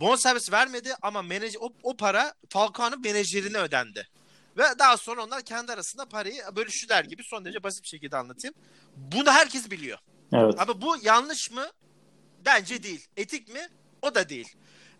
[0.00, 4.08] Bonservis vermedi ama menajer, o, o para Falcao'nun menajerine ödendi.
[4.56, 8.54] Ve daha sonra onlar kendi arasında parayı bölüştüler gibi son derece basit bir şekilde anlatayım.
[8.96, 9.98] Bunu herkes biliyor.
[10.32, 10.54] Evet.
[10.58, 11.64] Ama bu yanlış mı?
[12.46, 13.06] Bence değil.
[13.16, 13.68] Etik mi?
[14.02, 14.56] O da değil.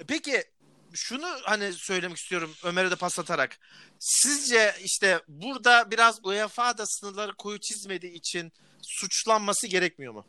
[0.08, 0.44] Peki
[0.92, 3.58] şunu hani söylemek istiyorum Ömer'e de pas atarak.
[3.98, 10.24] Sizce işte burada biraz UEFA da sınırları koyu çizmediği için suçlanması gerekmiyor mu?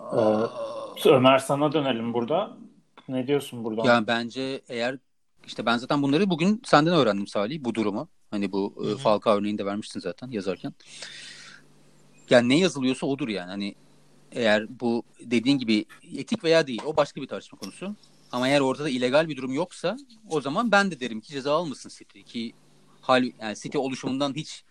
[0.00, 2.56] Ee, Ömer sana dönelim burada.
[3.08, 3.88] Ne diyorsun burada?
[3.88, 4.98] Yani bence eğer
[5.46, 8.08] işte ben zaten bunları bugün senden öğrendim Salih bu durumu.
[8.30, 8.96] Hani bu Hı-hı.
[8.96, 10.74] Falcao örneğini de vermiştin zaten yazarken.
[12.30, 13.50] Yani ne yazılıyorsa odur yani.
[13.50, 13.74] Hani
[14.32, 15.84] eğer bu dediğin gibi
[16.16, 17.96] etik veya değil o başka bir tartışma konusu.
[18.32, 19.96] Ama eğer ortada illegal bir durum yoksa
[20.30, 22.52] o zaman ben de derim ki ceza almasın City ki
[23.00, 24.64] hal yani City oluşumundan hiç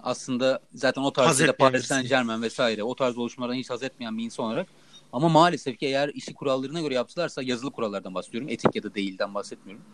[0.00, 4.24] aslında zaten o tarzda Paris Saint Germain vesaire o tarz oluşumlardan hiç haz etmeyen bir
[4.24, 4.66] insan olarak
[5.12, 8.48] ama maalesef ki eğer işi kurallarına göre yaptılarsa yazılı kurallardan bahsediyorum.
[8.48, 9.84] Etik ya da değilden bahsetmiyorum.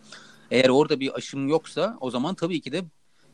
[0.51, 2.83] Eğer orada bir aşım yoksa o zaman tabii ki de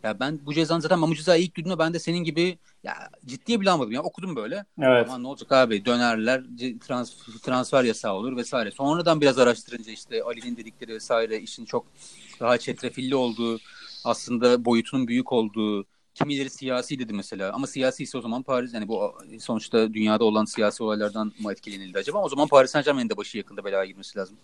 [0.08, 3.62] ya ben bu cezanın zaten bu cezayı ilk duyduğumda ben de senin gibi ya ciddiye
[3.62, 4.66] bile almadım ya okudum böyle.
[4.80, 5.06] Evet.
[5.10, 6.44] Aman ne olacak abi dönerler
[6.88, 8.72] trans, transfer yasağı olur vesaire.
[8.72, 11.86] Sonradan biraz araştırınca işte Ali'nin dedikleri vesaire işin çok
[12.40, 13.60] daha çetrefilli olduğu
[14.04, 18.88] aslında boyutunun büyük olduğu kimileri siyasi dedi mesela ama siyasi ise o zaman Paris yani
[18.88, 22.24] bu sonuçta dünyada olan siyasi olaylardan mı etkilenildi acaba?
[22.24, 24.38] O zaman Paris Saint Germain'in de başı yakında belaya girmesi lazım.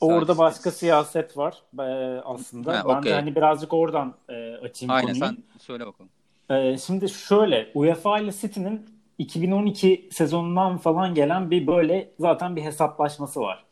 [0.00, 2.78] Orada başka siyaset var e, aslında.
[2.78, 3.12] Ha, ben okay.
[3.12, 5.20] de hani birazcık oradan e, açayım Aynen konuyu.
[5.20, 6.10] sen söyle bakalım.
[6.50, 8.86] E, şimdi şöyle UEFA ile City'nin
[9.18, 13.64] 2012 sezonundan falan gelen bir böyle zaten bir hesaplaşması var.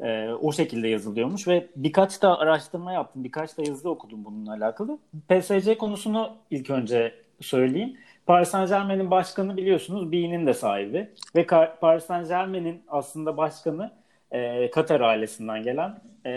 [0.00, 3.24] E, o şekilde yazılıyormuş ve birkaç da araştırma yaptım.
[3.24, 4.98] Birkaç da yazı okudum bununla alakalı.
[5.28, 7.96] PSG konusunu ilk önce söyleyeyim.
[8.26, 11.10] Paris Saint Germain'in başkanı biliyorsunuz B'nin de sahibi.
[11.36, 11.46] Ve
[11.80, 13.90] Paris Saint Germain'in aslında başkanı
[14.32, 16.32] e, Katar ailesinden gelen e,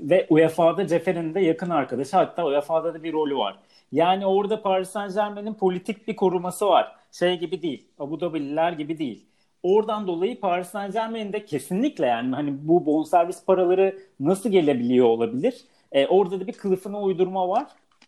[0.00, 3.58] ve UEFA'da Cefer'in de yakın arkadaşı hatta UEFA'da da bir rolü var.
[3.92, 6.96] Yani orada Paris Saint Germain'in politik bir koruması var.
[7.12, 7.88] Şey gibi değil.
[7.98, 9.26] Abu Dhabi'liler gibi değil.
[9.62, 15.64] Oradan dolayı Paris Saint Germain'de kesinlikle yani hani bu bonservis paraları nasıl gelebiliyor olabilir?
[15.92, 17.66] E, orada da bir kılıfına uydurma var.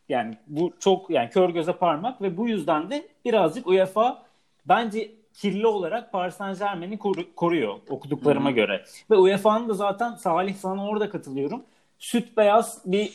[0.09, 4.23] Yani bu çok yani kör göze parmak ve bu yüzden de birazcık UEFA
[4.67, 8.57] bence kirli olarak Paris Saint Germain'i koru- koruyor okuduklarıma Hı-hı.
[8.57, 8.85] göre.
[9.11, 11.63] Ve UEFA'nın da zaten Salih sana orada katılıyorum.
[11.99, 13.13] Süt beyaz bir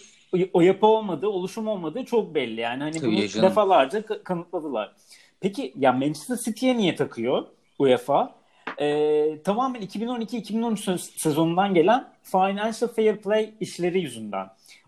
[0.53, 2.61] o yapı olmadığı, oluşum olmadığı çok belli.
[2.61, 3.49] Yani hani Tabii bunu canım.
[3.49, 4.91] defalarca kanıtladılar.
[5.39, 7.45] Peki ya Manchester City'ye niye takıyor
[7.80, 8.36] UEFA?
[8.80, 14.47] Ee, tamamen 2012-2013 sezonundan gelen Financial Fair Play işleri yüzünden.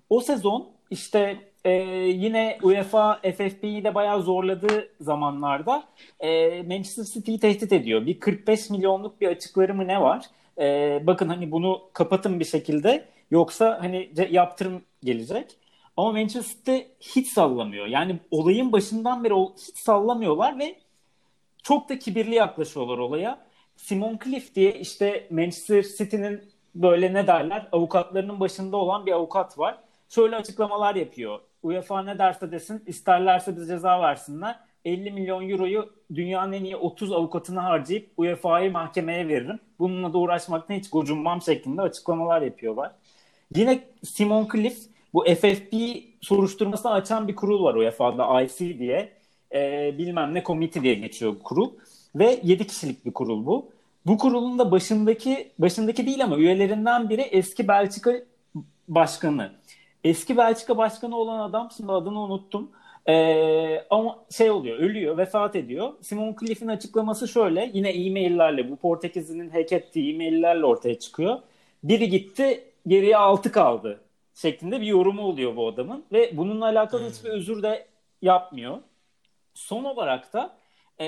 [0.09, 1.37] O sezon işte
[1.67, 1.71] e,
[2.07, 5.83] yine UEFA FFP'yi de bayağı zorladığı zamanlarda
[6.19, 8.05] e, Manchester City'yi tehdit ediyor.
[8.05, 10.25] Bir 45 milyonluk bir açıkları mı ne var?
[10.59, 15.57] E, bakın hani bunu kapatın bir şekilde yoksa hani yaptırım gelecek.
[15.97, 17.87] Ama Manchester City hiç sallamıyor.
[17.87, 20.75] Yani olayın başından beri hiç sallamıyorlar ve
[21.63, 23.47] çok da kibirli yaklaşıyorlar olaya.
[23.75, 26.41] Simon Cliff diye işte Manchester City'nin
[26.75, 29.77] böyle ne derler avukatlarının başında olan bir avukat var.
[30.09, 31.39] Şöyle açıklamalar yapıyor.
[31.63, 34.59] UEFA ne derse desin isterlerse bize ceza versinler.
[34.85, 39.59] 50 milyon euroyu dünyanın en iyi 30 avukatını harcayıp UEFA'yı mahkemeye veririm.
[39.79, 42.91] Bununla da uğraşmaktan hiç gocunmam şeklinde açıklamalar yapıyorlar.
[43.55, 44.77] Yine Simon Cliff
[45.13, 45.73] Bu FFP
[46.21, 49.11] soruşturmasını açan bir kurul var UEFA'da IC diye.
[49.53, 51.69] E, bilmem ne komite diye geçiyor kurul.
[52.15, 53.69] Ve 7 kişilik bir kurul bu.
[54.05, 58.13] Bu kurulun da başındaki başındaki değil ama üyelerinden biri eski Belçika
[58.87, 59.51] başkanı.
[60.07, 62.71] Eski Belçika başkanı olan adam şimdi adını unuttum.
[63.09, 65.93] Ee, ama şey oluyor, ölüyor, vefat ediyor.
[66.01, 71.39] Simon Cliff'in açıklaması şöyle, yine e-maillerle, bu Portekizli'nin hack ettiği e-maillerle ortaya çıkıyor.
[71.83, 73.99] Biri gitti, geriye altı kaldı
[74.35, 76.03] şeklinde bir yorumu oluyor bu adamın.
[76.11, 77.09] Ve bununla alakalı hmm.
[77.09, 77.87] hiçbir özür de
[78.21, 78.77] yapmıyor.
[79.53, 80.55] Son olarak da
[80.99, 81.07] e,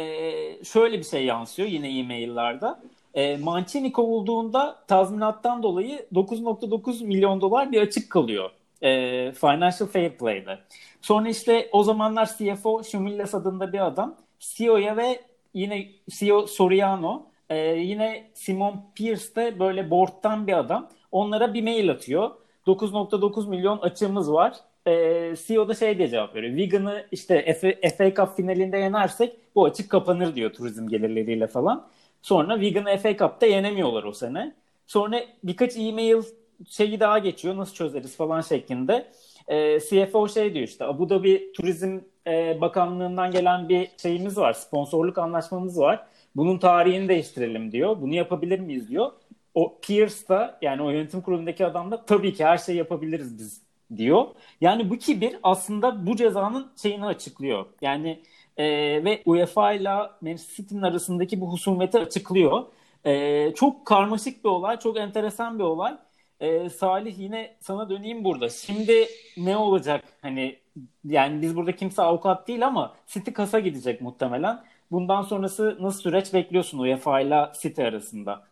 [0.64, 2.68] şöyle bir şey yansıyor yine e-maillerde.
[3.14, 8.50] E, Mancini kovulduğunda tazminattan dolayı 9.9 milyon dolar bir açık kalıyor.
[8.82, 10.60] E, Financial Fair Play'de.
[11.02, 15.20] Sonra işte o zamanlar CFO Shumilles adında bir adam CEO'ya ve
[15.54, 21.92] yine CEO Soriano e, yine Simon Pierce de böyle board'tan bir adam onlara bir mail
[21.92, 22.32] atıyor.
[22.68, 24.54] 9.9 milyon açığımız var.
[24.88, 26.58] E, CEO da şey diye cevap veriyor.
[26.58, 31.88] Wigan'ı işte FA, FA Cup finalinde yenersek bu açık kapanır diyor turizm gelirleriyle falan.
[32.22, 34.56] Sonra Wigan'ı FA Cup'ta yenemiyorlar o sene.
[34.88, 36.24] Sonra birkaç e-mail
[36.68, 37.58] şeyi daha geçiyor.
[37.58, 39.12] Nasıl çözeriz falan şeklinde.
[39.48, 44.54] E, CFO şey diyor işte Abu Dhabi Turizm e, Bakanlığı'ndan gelen bir şeyimiz var.
[44.54, 46.06] Sponsorluk anlaşmamız var.
[46.36, 48.02] Bunun tarihini değiştirelim diyor.
[48.02, 49.12] Bunu yapabilir miyiz diyor.
[49.54, 53.62] O Pierce da yani o yönetim kurulundaki adam da tabii ki her şeyi yapabiliriz biz
[53.98, 54.26] diyor.
[54.62, 57.66] Yani bu kibir aslında bu cezanın şeyini açıklıyor.
[57.82, 58.24] Yani
[58.58, 58.66] e,
[59.06, 59.90] ve UEFA ile
[60.22, 62.66] Manchester City'nin arasındaki bu husumeti açıklıyor.
[63.06, 65.98] E, çok karmaşık bir olay, çok enteresan bir olay.
[66.40, 68.50] E, Salih yine sana döneyim burada.
[68.50, 70.04] Şimdi ne olacak?
[70.22, 70.60] Hani
[71.06, 74.64] yani biz burada kimse avukat değil ama City kasa gidecek muhtemelen.
[74.92, 78.50] Bundan sonrası nasıl süreç bekliyorsun UEFA ile City arasında?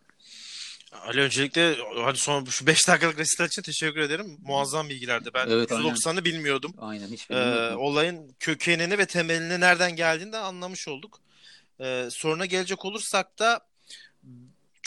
[1.06, 4.38] Ali öncelikle hani son şu 5 dakikalık resital için teşekkür ederim.
[4.42, 5.30] Muazzam bilgilerdi.
[5.34, 6.74] Ben evet, 190'ı bilmiyordum.
[6.78, 11.20] Aynen hiç ee, Olayın kökenini ve temelini nereden geldiğini de anlamış olduk.
[11.80, 13.60] Ee, soruna gelecek olursak da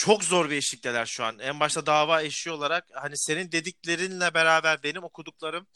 [0.04, 1.38] çok zor bir eşlikteler şu an.
[1.38, 5.66] En başta dava eşiği olarak hani senin dediklerinle beraber benim okuduklarım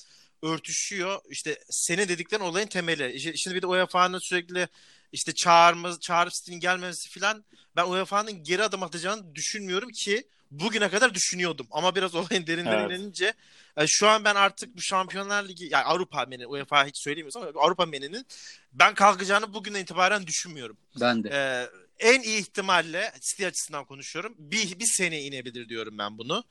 [0.43, 1.21] örtüşüyor.
[1.31, 3.37] İşte senin dediklerin olayın temeli.
[3.39, 4.69] Şimdi bir de UEFA'nın sürekli
[5.13, 7.45] işte çağırma, çağrı stilin gelmemesi filan
[7.77, 11.67] ben UEFA'nın geri adım atacağını düşünmüyorum ki bugüne kadar düşünüyordum.
[11.71, 13.01] Ama biraz olayın derinlerine evet.
[13.01, 13.35] inince
[13.77, 17.47] e, şu an ben artık bu Şampiyonlar Ligi yani Avrupa meni UEFA hiç söylemiyoruz ama
[17.47, 18.27] Avrupa meninin
[18.73, 20.77] ben kalkacağını bugünden itibaren düşünmüyorum.
[21.01, 21.29] Ben de.
[21.33, 24.35] Ee, en iyi ihtimalle City açısından konuşuyorum.
[24.39, 26.45] Bir, bir sene inebilir diyorum ben bunu.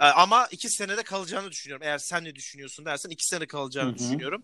[0.00, 1.86] Ee, ama iki senede kalacağını düşünüyorum.
[1.86, 3.98] Eğer sen ne düşünüyorsun dersen iki sene kalacağını Hı-hı.
[3.98, 4.42] düşünüyorum.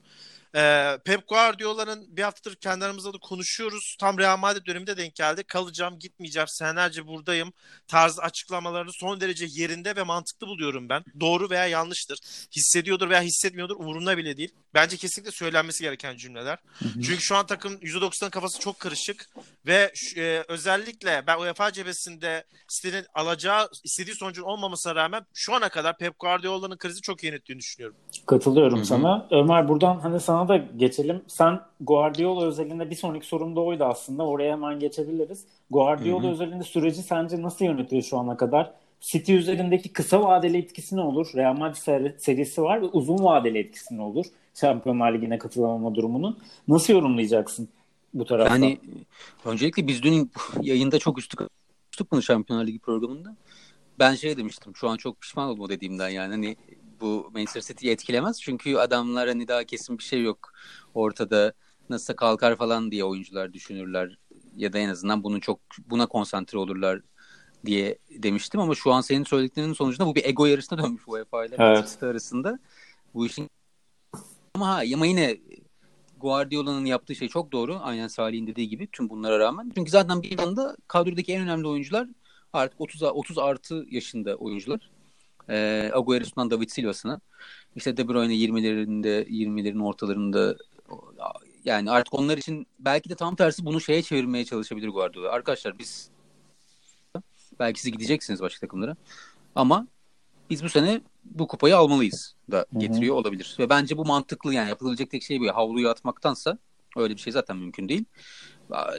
[0.57, 3.97] Ee, Pep Guardiola'nın bir haftadır kendi aramızda da konuşuyoruz.
[4.01, 5.45] Tam Real Madrid döneminde denk geldi.
[5.45, 7.53] Kalacağım, gitmeyeceğim, senelerce buradayım
[7.89, 11.05] tarzı açıklamalarını son derece yerinde ve mantıklı buluyorum ben.
[11.21, 12.19] Doğru veya yanlıştır.
[12.57, 14.55] Hissediyordur veya hissetmiyordur umurumda bile değil.
[14.75, 16.59] Bence kesinlikle söylenmesi gereken cümleler.
[16.79, 17.03] Hı hı.
[17.03, 19.29] Çünkü şu an takım %90'ın kafası çok karışık
[19.67, 25.99] ve e, özellikle ben UEFA cebesinde City'nin alacağı istediği sonucun olmamasına rağmen şu ana kadar
[25.99, 27.97] Pep Guardiola'nın krizi çok yönettiğini düşünüyorum.
[28.27, 29.27] Katılıyorum sana.
[29.31, 31.23] Ömer buradan hani sana da geçelim.
[31.27, 34.27] Sen Guardiola özelinde bir sonraki sorum da oydu aslında.
[34.27, 35.45] Oraya hemen geçebiliriz.
[35.71, 36.33] Guardiola Hı-hı.
[36.33, 38.73] özelinde süreci sence nasıl yönetiyor şu ana kadar?
[39.01, 41.31] City üzerindeki kısa vadeli etkisi ne olur?
[41.35, 44.27] Real Madrid serisi var ve uzun vadeli etkisi ne olur?
[44.55, 46.39] Şampiyonlar Ligi'ne katılamama durumunun.
[46.69, 47.69] Nasıl yorumlayacaksın
[48.15, 48.55] bu tarafta?
[48.55, 48.79] Yani
[49.45, 50.31] öncelikle biz dün
[50.63, 53.37] yayında çok üstü konuştuk bunu Şampiyonlar Ligi programında.
[53.99, 56.57] Ben şey demiştim şu an çok pişman oldum o dediğimden yani hani
[57.01, 58.41] bu Manchester City'yi etkilemez.
[58.41, 60.53] Çünkü adamlar hani daha kesin bir şey yok
[60.95, 61.53] ortada.
[61.91, 64.19] Nasıl kalkar falan diye oyuncular düşünürler
[64.57, 67.01] ya da en azından bunu çok buna konsantre olurlar
[67.67, 71.57] diye demiştim ama şu an senin söylediklerinin sonucunda bu bir ego yarışına dönmüş UEFA ile
[71.59, 71.99] evet.
[72.03, 72.59] arasında.
[73.15, 73.51] Bu işin
[74.55, 75.37] ama ha ama yine
[76.21, 77.79] Guardiola'nın yaptığı şey çok doğru.
[77.83, 79.73] Aynen Salih'in dediği gibi tüm bunlara rağmen.
[79.75, 82.09] Çünkü zaten bir anda kadrodaki en önemli oyuncular
[82.53, 84.91] artık 30 30 artı yaşında oyuncular.
[85.51, 87.21] Ee, Agüero'sundan David Silva'sına.
[87.77, 90.57] İşte De Bruyne 20'lerinde 20'lerin ortalarında
[91.65, 95.31] yani artık onlar için belki de tam tersi bunu şeye çevirmeye çalışabilir Guardiola.
[95.31, 96.11] Arkadaşlar biz
[97.59, 98.97] belki siz gideceksiniz başka takımlara.
[99.55, 99.87] Ama
[100.51, 103.21] biz bu sene bu kupayı almalıyız da getiriyor Hı-hı.
[103.21, 103.57] olabilir.
[103.59, 105.47] Ve bence bu mantıklı yani yapılabilecek tek şey bu.
[105.47, 106.59] Havluyu atmaktansa
[106.97, 108.05] öyle bir şey zaten mümkün değil.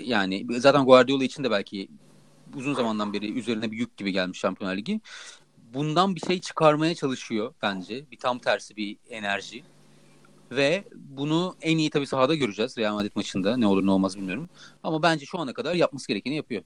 [0.03, 1.89] Yani zaten Guardiola için de belki
[2.55, 5.01] uzun zamandan beri üzerine bir yük gibi gelmiş Şampiyonlar Ligi.
[5.73, 8.11] Bundan bir şey çıkarmaya çalışıyor bence.
[8.11, 9.63] Bir tam tersi bir enerji.
[10.51, 13.57] Ve bunu en iyi tabii sahada göreceğiz Real Madrid maçında.
[13.57, 14.49] Ne olur ne olmaz bilmiyorum.
[14.83, 16.63] Ama bence şu ana kadar yapması gerekeni yapıyor.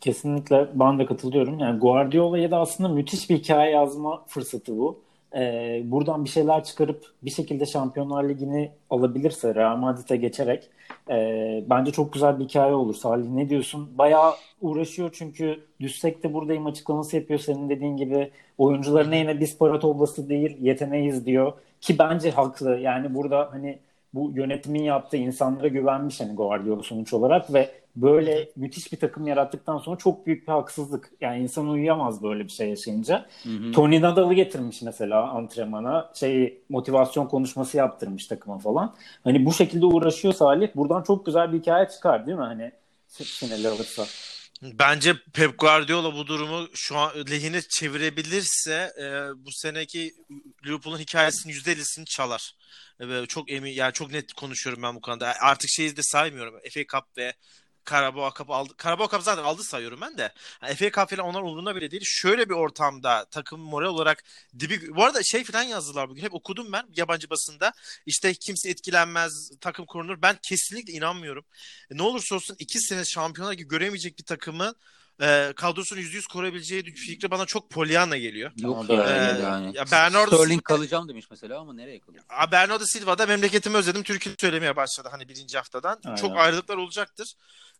[0.00, 1.58] Kesinlikle ben de katılıyorum.
[1.58, 5.05] Yani Guardiola'ya da aslında müthiş bir hikaye yazma fırsatı bu.
[5.36, 10.70] E, buradan bir şeyler çıkarıp bir şekilde Şampiyonlar Ligi'ni alabilirse Real Madrid'e geçerek
[11.10, 12.94] e, bence çok güzel bir hikaye olur.
[12.94, 13.98] Salih ne diyorsun?
[13.98, 18.30] Bayağı uğraşıyor çünkü düşsek de buradayım açıklaması yapıyor senin dediğin gibi.
[18.58, 21.52] Oyuncularına yine biz para toblası değil yeteneğiz diyor.
[21.80, 22.78] Ki bence haklı.
[22.78, 23.78] Yani burada hani
[24.16, 29.78] bu yönetimin yaptığı insanlara güvenmiş hani Guardiola sonuç olarak ve böyle müthiş bir takım yarattıktan
[29.78, 31.10] sonra çok büyük bir haksızlık.
[31.20, 33.26] Yani insan uyuyamaz böyle bir şey yaşayınca.
[33.42, 33.72] Hı hı.
[33.72, 36.10] Tony Nadal'ı getirmiş mesela antrenmana.
[36.14, 38.94] Şey motivasyon konuşması yaptırmış takıma falan.
[39.24, 40.68] Hani bu şekilde uğraşıyor Salih.
[40.76, 42.44] Buradan çok güzel bir hikaye çıkar değil mi?
[42.44, 42.72] Hani
[43.08, 44.02] finaller alırsa.
[44.62, 49.04] Bence Pep Guardiola bu durumu şu an lehine çevirebilirse e,
[49.44, 50.14] bu seneki
[50.66, 52.52] Liverpool'un hikayesinin %50'sini çalar.
[53.00, 55.34] E, çok emin yani çok net konuşuyorum ben bu konuda.
[55.40, 56.60] Artık şeyi de saymıyorum.
[56.70, 57.34] FA Cup ve
[57.86, 58.74] Karabağ Cup aldı.
[58.76, 60.32] Karabağ Cup zaten aldı sayıyorum ben de.
[60.62, 62.02] Yani FA Cup falan onlar umurunda bile değil.
[62.06, 64.24] Şöyle bir ortamda takım moral olarak
[64.58, 64.96] dibi...
[64.96, 66.22] Bu arada şey falan yazdılar bugün.
[66.22, 67.72] Hep okudum ben yabancı basında.
[68.06, 70.22] İşte kimse etkilenmez, takım korunur.
[70.22, 71.44] Ben kesinlikle inanmıyorum.
[71.90, 74.74] E, ne olursa olsun iki sene şampiyonlar göremeyecek bir takımı
[75.20, 78.52] e, kadrosunu %100 koruyabileceği fikri bana çok Pollyanna geliyor.
[78.56, 79.36] Yok ya.
[79.36, 79.76] Ee, yani.
[79.76, 82.24] ya Bernardo Sterling kalacağım demiş mesela ama nereye kalıyor?
[82.52, 84.02] Bernardo Silva'da memleketimi özledim.
[84.02, 86.00] Türkiye söylemeye başladı hani birinci haftadan.
[86.04, 86.16] Aynen.
[86.16, 87.34] Çok ayrılıklar olacaktır.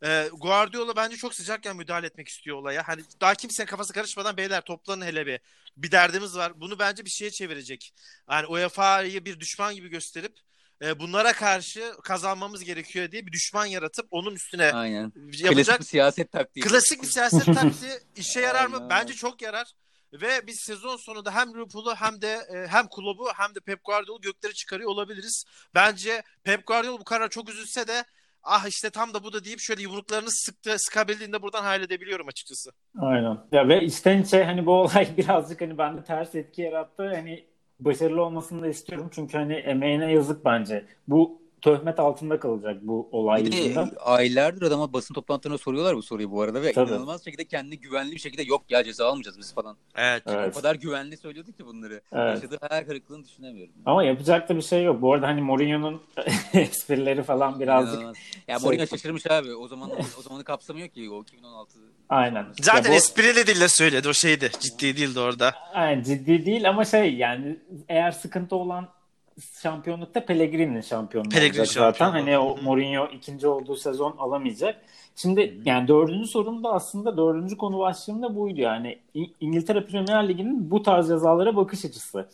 [0.05, 2.89] Ee, Guardiola bence çok sıcakken müdahale etmek istiyor olaya.
[2.89, 5.41] Hani daha kimsenin kafası karışmadan beyler toplanın hele bir.
[5.76, 6.61] Bir derdimiz var.
[6.61, 7.95] Bunu bence bir şeye çevirecek.
[8.30, 10.37] Yani UEFA'yı bir düşman gibi gösterip
[10.83, 15.12] e, bunlara karşı kazanmamız gerekiyor diye bir düşman yaratıp onun üstüne Aynen.
[15.16, 15.55] yapacak.
[15.55, 16.61] Klasik bir siyaset taktiği.
[16.61, 18.87] Klasik bir siyaset taktiği işe yarar mı?
[18.91, 19.72] Bence çok yarar.
[20.12, 24.18] Ve biz sezon sonunda hem Liverpool'u hem de e, hem kulübü hem de Pep Guardiola
[24.22, 25.45] gökleri çıkarıyor olabiliriz.
[25.74, 28.05] Bence Pep Guardiola bu karar çok üzülse de
[28.43, 32.70] ah işte tam da bu da deyip şöyle yumruklarını sıktı, sıkabildiğinde buradan hayal edebiliyorum açıkçası.
[32.99, 33.39] Aynen.
[33.53, 37.09] Ya ve içten içe hani bu olay birazcık hani bende ters etki yarattı.
[37.14, 37.47] Hani
[37.81, 39.11] başarılı olmasını da istiyorum.
[39.14, 40.85] Çünkü hani emeğine yazık bence.
[41.09, 43.91] Bu töhmet altında kalacak bu olay bir yüzünden.
[44.01, 46.91] aylardır adama basın toplantılarına soruyorlar bu soruyu bu arada ve Tabii.
[46.91, 49.77] inanılmaz şekilde kendi güvenli bir şekilde yok ya ceza almayacağız biz falan.
[49.97, 50.22] Evet.
[50.27, 50.53] evet.
[50.57, 52.01] O kadar güvenli söylüyordu ki bunları.
[52.12, 52.35] Evet.
[52.35, 53.74] Yaşadığı hayal kırıklığını düşünemiyorum.
[53.87, 55.03] Ama yapacak da bir şey yok.
[55.03, 56.03] Bu arada hani Mourinho'nun
[56.55, 58.16] esprileri falan birazcık İnanılmaz.
[58.49, 58.64] Ya şey...
[58.64, 59.55] Mourinho şaşırmış abi.
[59.55, 61.79] O zaman o zamanı kapsamıyor ki o 2016
[62.09, 62.47] Aynen.
[62.63, 62.97] Zaten bu...
[62.97, 64.51] esprili dille söyledi o şeydi.
[64.61, 65.55] Ciddi değildi orada.
[65.75, 67.57] Aynen ciddi değil ama şey yani
[67.89, 68.89] eğer sıkıntı olan
[69.63, 72.11] şampiyonlukta Pellegrini'nin şampiyonluğu Pellegrini olacak zaten.
[72.11, 74.81] Hani o Mourinho ikinci olduğu sezon alamayacak.
[75.17, 78.99] Şimdi yani dördüncü sorun da aslında dördüncü konu başlığında buydu yani
[79.41, 82.29] İngiltere Premier Ligi'nin bu tarz cezalara bakış açısı.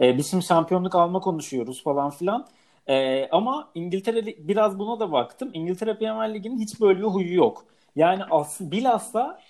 [0.00, 2.46] Ee, biz şimdi şampiyonluk alma konuşuyoruz falan filan.
[2.88, 5.50] Ee, ama İngiltere biraz buna da baktım.
[5.52, 7.64] İngiltere Premier Ligi'nin hiç böyle bir huyu yok.
[7.96, 9.40] Yani aslında bilhassa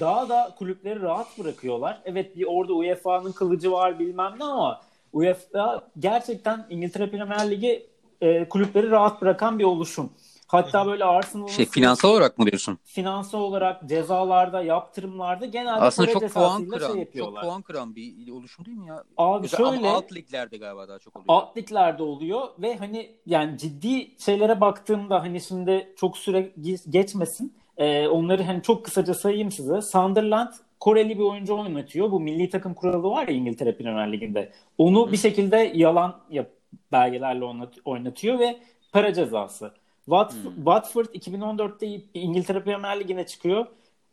[0.00, 2.02] daha da kulüpleri rahat bırakıyorlar.
[2.04, 4.80] Evet bir orada UEFA'nın kılıcı var bilmem ne ama
[5.12, 7.86] UEFA gerçekten İngiltere Premier Ligi
[8.20, 10.10] e, kulüpleri rahat bırakan bir oluşum.
[10.48, 12.78] Hatta böyle Arsenal'ın şey finansal olarak mı diyorsun?
[12.84, 17.42] Finansal olarak cezalarda, yaptırımlarda genelde aslında çok puan şey kıran, şey yapıyorlar.
[17.42, 19.04] Çok puan kıran bir oluşum değil mi ya?
[19.16, 21.26] Abi Mesela şöyle alt liglerde galiba daha çok oluyor.
[21.28, 26.52] Alt liglerde oluyor ve hani yani ciddi şeylere baktığımda hani şimdi çok süre
[26.90, 27.56] geçmesin.
[27.76, 29.82] E, onları hani çok kısaca sayayım size.
[29.82, 32.10] Sunderland Koreli bir oyuncu oynatıyor.
[32.10, 34.52] Bu milli takım kuralı var ya İngiltere Premier Ligi'nde.
[34.78, 36.50] Onu bir şekilde yalan yap,
[36.92, 37.44] belgelerle
[37.84, 38.56] oynatıyor ve
[38.92, 39.72] para cezası.
[40.04, 40.54] Wat, hmm.
[40.54, 43.66] Watford 2014'te İngiltere Premier Ligi'ne çıkıyor.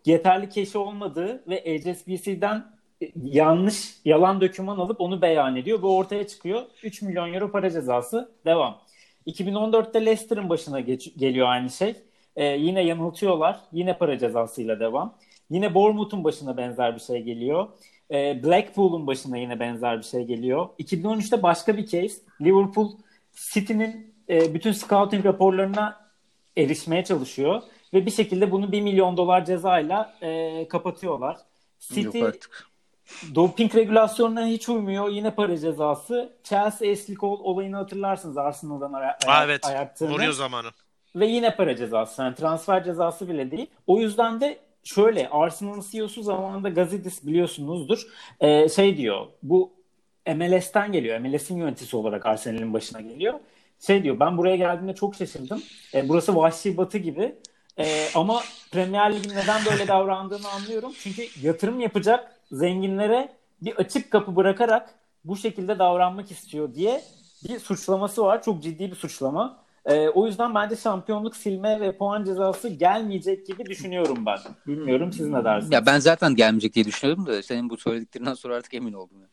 [0.05, 2.66] Yeterli keşi olmadığı ve HSBC'den
[3.03, 6.61] e, yanlış yalan döküman alıp onu beyan ediyor ve ortaya çıkıyor.
[6.84, 8.32] 3 milyon euro para cezası.
[8.45, 8.78] Devam.
[9.28, 11.95] 2014'te Leicester'ın başına geç, geliyor aynı şey.
[12.36, 13.59] Ee, yine yanıltıyorlar.
[13.71, 15.17] Yine para cezasıyla devam.
[15.49, 17.67] Yine Bournemouth'un başına benzer bir şey geliyor.
[18.11, 20.69] E, Blackpool'un başına yine benzer bir şey geliyor.
[20.79, 22.13] 2013'te başka bir case.
[22.41, 22.91] Liverpool
[23.53, 26.03] City'nin e, bütün scouting raporlarına
[26.57, 27.61] erişmeye çalışıyor.
[27.93, 31.38] Ve bir şekilde bunu 1 milyon dolar cezayla e, kapatıyorlar.
[31.79, 32.19] City
[33.36, 35.09] doping regülasyonlarına hiç uymuyor.
[35.09, 36.34] Yine para cezası.
[36.43, 39.65] Chelsea eslik olayını hatırlarsınız Arsenal'dan ay- ay- evet.
[39.65, 40.34] ayarttığını.
[40.34, 40.67] zamanı.
[41.16, 42.22] Ve yine para cezası.
[42.22, 43.68] Yani transfer cezası bile değil.
[43.88, 48.03] O yüzden de şöyle Arsenal'ın CEO'su zamanında Gazidis biliyorsunuzdur.
[48.39, 49.72] Ee, şey diyor bu
[50.36, 51.20] MLS'ten geliyor.
[51.20, 53.39] MLS'in yöneticisi olarak Arsenal'in başına geliyor.
[53.80, 55.61] Şey diyor ben buraya geldiğimde çok şaşırdım.
[55.93, 57.36] Ee, burası vahşi batı gibi.
[57.80, 58.41] Ee, ama
[58.72, 60.91] Premier Lig'in neden böyle davrandığını anlıyorum.
[60.99, 63.30] Çünkü yatırım yapacak zenginlere
[63.61, 64.95] bir açık kapı bırakarak
[65.26, 67.01] bu şekilde davranmak istiyor diye
[67.49, 68.43] bir suçlaması var.
[68.43, 69.62] Çok ciddi bir suçlama.
[69.86, 74.39] E, o yüzden bence şampiyonluk silme ve puan cezası gelmeyecek gibi düşünüyorum ben.
[74.67, 75.71] Bilmiyorum siz ne dersiniz?
[75.71, 79.21] Ya ben zaten gelmeyecek diye düşünüyordum da senin bu söylediklerinden sonra artık emin oldum.
[79.21, 79.27] Ya.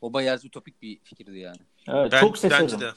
[0.00, 1.56] O bayağı ütopik bir fikirdi yani.
[1.88, 2.60] Evet, ben, çok şaşırdım.
[2.60, 2.90] Bence de.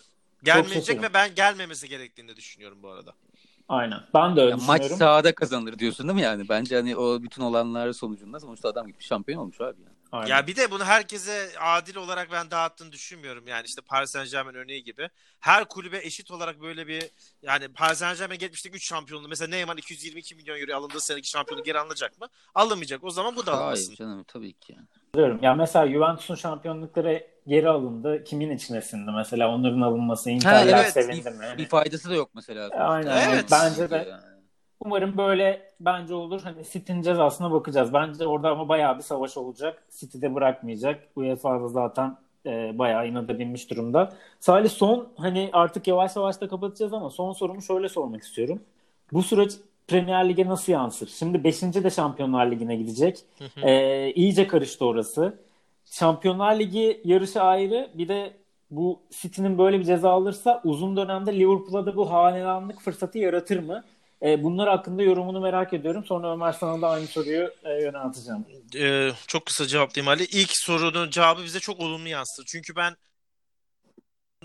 [0.43, 3.13] Gelmeyecek ve ben gelmemesi gerektiğini de düşünüyorum bu arada.
[3.69, 3.99] Aynen.
[4.13, 4.89] Ben de öyle ya düşünüyorum.
[4.89, 6.49] Maç sahada kazanır diyorsun değil mi yani?
[6.49, 9.94] Bence hani o bütün olanlar sonucunda sonuçta adam gibi şampiyon olmuş abi yani.
[10.15, 10.35] Aynen.
[10.35, 13.47] Ya bir de bunu herkese adil olarak ben dağıttığını düşünmüyorum.
[13.47, 15.09] Yani işte Paris Saint Germain örneği gibi.
[15.39, 17.03] Her kulübe eşit olarak böyle bir
[17.41, 19.27] yani Paris Saint Germain geçmiştik 3 şampiyonluğu.
[19.27, 22.27] Mesela Neymar 222 milyon euro alındığı seneki şampiyonu geri alınacak mı?
[22.55, 23.03] Alınmayacak.
[23.03, 23.85] O zaman bu da alınmasın.
[23.85, 24.87] Hayır canım tabii ki yani.
[25.15, 25.39] Diyorum.
[25.41, 28.23] Ya mesela Juventus'un şampiyonlukları geri alındı.
[28.23, 29.49] Kimin içine sindi mesela?
[29.49, 31.45] Onların alınması Inter'ler evet, sevindi mi?
[31.53, 32.69] Bir, bir faydası da yok mesela.
[32.69, 33.29] Aynen.
[33.29, 33.45] Evet.
[33.51, 34.34] Bence de yani.
[34.85, 36.41] Umarım böyle bence olur.
[36.41, 37.93] Hani City'nin cezasına bakacağız.
[37.93, 39.83] Bence orada ama bayağı bir savaş olacak.
[39.99, 41.03] City'de bırakmayacak.
[41.15, 44.13] UEFA'da zaten e, bayağı inada binmiş durumda.
[44.39, 48.61] Salih son hani artık yavaş yavaş da kapatacağız ama son sorumu şöyle sormak istiyorum.
[49.13, 49.51] Bu süreç
[49.87, 51.07] Premier Lig'e nasıl yansır?
[51.07, 51.61] Şimdi 5.
[51.61, 53.19] de Şampiyonlar Ligi'ne gidecek.
[53.63, 55.39] ee, iyice karıştı orası.
[55.85, 57.89] Şampiyonlar Ligi yarışı ayrı.
[57.93, 58.33] Bir de
[58.71, 63.83] bu City'nin böyle bir ceza alırsa uzun dönemde Liverpool'a da bu hanedanlık fırsatı yaratır mı?
[64.21, 66.05] E, bunlar hakkında yorumunu merak ediyorum.
[66.05, 68.45] Sonra Ömer sana da aynı soruyu e, yönelteceğim.
[68.75, 70.23] Ee, çok kısa cevaplayayım Ali.
[70.23, 72.45] İlk sorunun cevabı bize çok olumlu yansıdı.
[72.47, 72.95] Çünkü ben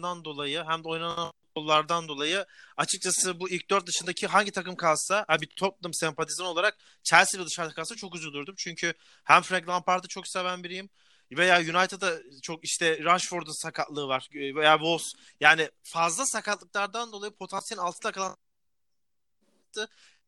[0.02, 2.46] dolayı hem de oynanan futbollardan dolayı
[2.76, 7.94] açıkçası bu ilk dört dışındaki hangi takım kalsa bir Tottenham sempatizan olarak Chelsea'de dışarıda kalsa
[7.94, 8.54] çok üzülürdüm.
[8.58, 8.94] Çünkü
[9.24, 10.88] hem Frank Lampard'ı çok seven biriyim
[11.32, 18.12] veya United'da çok işte Rashford'un sakatlığı var veya Wolves yani fazla sakatlıklardan dolayı potansiyel altında
[18.12, 18.36] kalan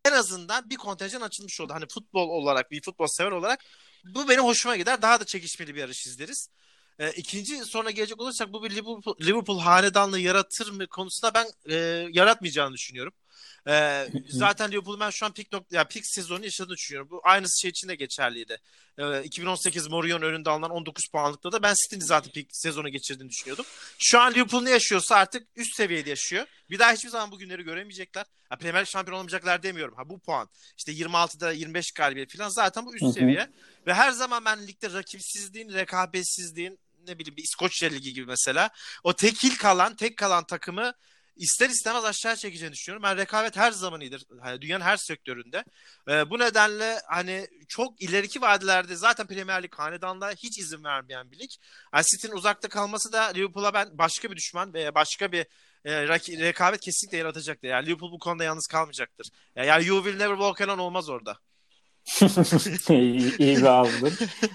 [0.05, 1.72] en azından bir kontenjan açılmış oldu.
[1.74, 3.64] Hani futbol olarak bir futbol sever olarak
[4.05, 5.03] bu benim hoşuma gider.
[5.03, 6.51] Daha da çekişmeli bir yarış izleriz.
[6.99, 11.76] E, ikinci sonra gelecek olursak bu bir Liverpool, Liverpool hanedanlığı yaratır mı konusunda ben e,
[12.12, 13.12] yaratmayacağını düşünüyorum.
[13.68, 17.11] E, zaten Liverpool ben şu an pik nokta, yani pik sezonu yaşadığını düşünüyorum.
[17.11, 18.59] Bu aynısı şey için de geçerliydi.
[18.99, 23.64] E, 2018 Mourinho'nun önünde alınan 19 puanlıkta da ben City'nin zaten pik sezonu geçirdiğini düşünüyordum.
[23.99, 26.47] Şu an Liverpool ne yaşıyorsa artık üst seviyede yaşıyor.
[26.70, 28.26] Bir daha hiçbir zaman bu günleri göremeyecekler.
[28.49, 29.95] Ha, Premier şampiyon olamayacaklar demiyorum.
[29.97, 33.51] Ha bu puan işte 26'da 25 galibiyet falan zaten bu üst seviye.
[33.87, 38.70] Ve her zaman ben ligde rakipsizliğin, rekabetsizliğin ne bileyim bir İskoçya Ligi gibi mesela
[39.05, 40.93] o tekil kalan, tek kalan takımı
[41.37, 43.03] ister istemez aşağı çekeceğini düşünüyorum.
[43.03, 44.26] Ben rekabet her zaman iyidir.
[44.47, 45.64] Yani dünyanın her sektöründe.
[46.09, 51.39] Ee, bu nedenle hani çok ileriki vadelerde zaten Premier Lig hanedanlığa hiç izin vermeyen bir
[51.39, 51.51] lig.
[51.95, 55.47] Yani City'nin uzakta kalması da Liverpool'a ben başka bir düşman ve başka bir
[55.85, 57.68] e, rekabet kesinlikle yaratacaktır.
[57.68, 59.28] Yani Liverpool bu konuda yalnız kalmayacaktır.
[59.57, 61.37] Yani you will never walk alone olmaz orada.
[62.89, 64.12] iyi, iyi bir ağzdın.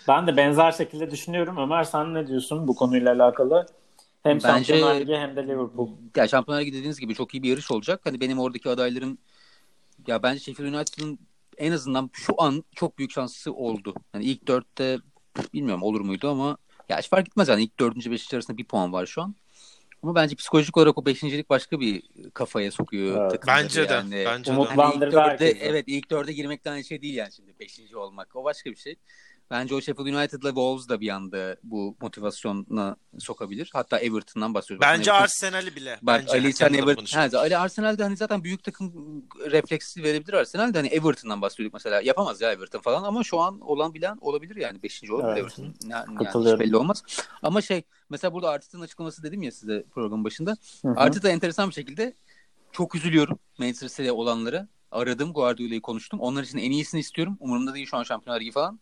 [0.07, 1.57] Ben de benzer şekilde düşünüyorum.
[1.57, 3.65] Ömer sen ne diyorsun bu konuyla alakalı?
[4.27, 5.89] Hem Bence, Şampiyonlar Ligi hem de Liverpool.
[6.15, 8.01] Ya Şampiyonlar Ligi dediğiniz gibi çok iyi bir yarış olacak.
[8.03, 9.17] Hani benim oradaki adaylarım
[10.07, 11.19] ya bence Sheffield United'ın
[11.57, 13.93] en azından şu an çok büyük şansı oldu.
[14.11, 14.97] Hani ilk dörtte
[15.53, 16.57] bilmiyorum olur muydu ama
[16.89, 19.35] ya hiç fark etmez yani ilk dördüncü beşinci arasında bir puan var şu an.
[20.03, 22.03] Ama bence psikolojik olarak o beşincilik başka bir
[22.33, 23.31] kafaya sokuyor.
[23.31, 23.41] Evet.
[23.47, 23.93] Bence de.
[23.93, 24.59] Yani, bence de.
[24.77, 28.35] Yani ilk dörde, evet ilk dörde girmekten aynı şey değil yani şimdi beşinci olmak.
[28.35, 28.95] O başka bir şey.
[29.51, 33.69] Bence o Sheffield United'la Wolves da bir anda bu motivasyona sokabilir.
[33.73, 34.81] Hatta Everton'dan bahsediyoruz.
[34.81, 35.99] Bence Everton, Arsenal'i bile.
[36.01, 37.05] Bak Bence Ali sen Everton.
[37.19, 38.93] Ha, Ali Arsenal'de hani zaten büyük takım
[39.51, 42.01] refleksi verebilir Arsenal'de hani Everton'dan bahsediyorduk mesela.
[42.01, 44.83] Yapamaz ya Everton falan ama şu an olan bilen olabilir yani.
[44.83, 45.41] Beşinci olabilir evet.
[45.41, 45.63] Everton.
[45.89, 47.03] Yani, yani hiç belli olmaz.
[47.41, 50.57] Ama şey mesela burada Arteta'nın açıklaması dedim ya size program başında.
[50.95, 52.13] Arteta enteresan bir şekilde
[52.71, 54.67] çok üzülüyorum Manchester City'de olanlara.
[54.91, 56.19] Aradım Guardiola'yı konuştum.
[56.19, 57.37] Onlar için en iyisini istiyorum.
[57.39, 58.79] Umurumda değil şu an Şampiyonlar Ligi falan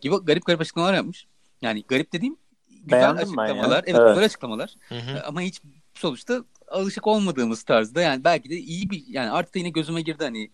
[0.00, 1.26] gibi garip garip açıklamalar yapmış.
[1.62, 2.36] Yani garip dediğim
[2.68, 3.84] güzel Beğendim açıklamalar.
[3.86, 4.74] Evet, evet, güzel açıklamalar.
[4.88, 5.22] Hı hı.
[5.26, 5.62] Ama hiç
[5.94, 10.24] sonuçta alışık olmadığımız tarzda yani belki de iyi bir yani artık da yine gözüme girdi
[10.24, 10.50] hani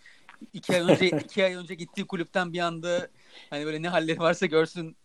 [0.52, 3.08] iki ay önce iki ay önce gittiği kulüpten bir anda
[3.50, 4.96] hani böyle ne halleri varsa görsün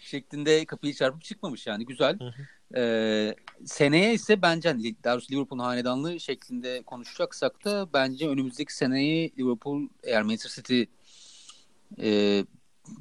[0.00, 2.18] şeklinde kapıyı çarpıp çıkmamış yani güzel.
[2.18, 2.42] Hı hı.
[2.76, 3.34] Ee,
[3.64, 9.88] seneye ise bence hani daha doğrusu Liverpool'un hanedanlığı şeklinde konuşacaksak da bence önümüzdeki seneyi Liverpool
[10.02, 10.82] eğer Manchester City
[12.00, 12.44] e,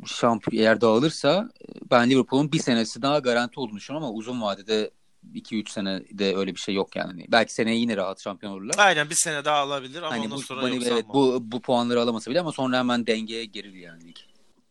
[0.06, 1.50] şampiyon eğer dağılırsa
[1.92, 4.92] ben Liverpool'un bir senesi daha garanti olduğunu düşünüyorum ama uzun vadede
[5.34, 7.08] 2-3 sene de öyle bir şey yok yani.
[7.08, 8.76] Hani belki seneye yine rahat şampiyon olurlar.
[8.78, 12.02] Aynen bir sene daha alabilir ama hani ondan bu, sonra hani, evet, bu, bu puanları
[12.02, 14.16] alamasa bile ama sonra hemen dengeye gelir yani lig.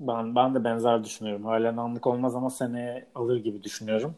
[0.01, 1.45] Ben, ben de benzer düşünüyorum.
[1.45, 4.15] Halen anlık olmaz ama seneye alır gibi düşünüyorum.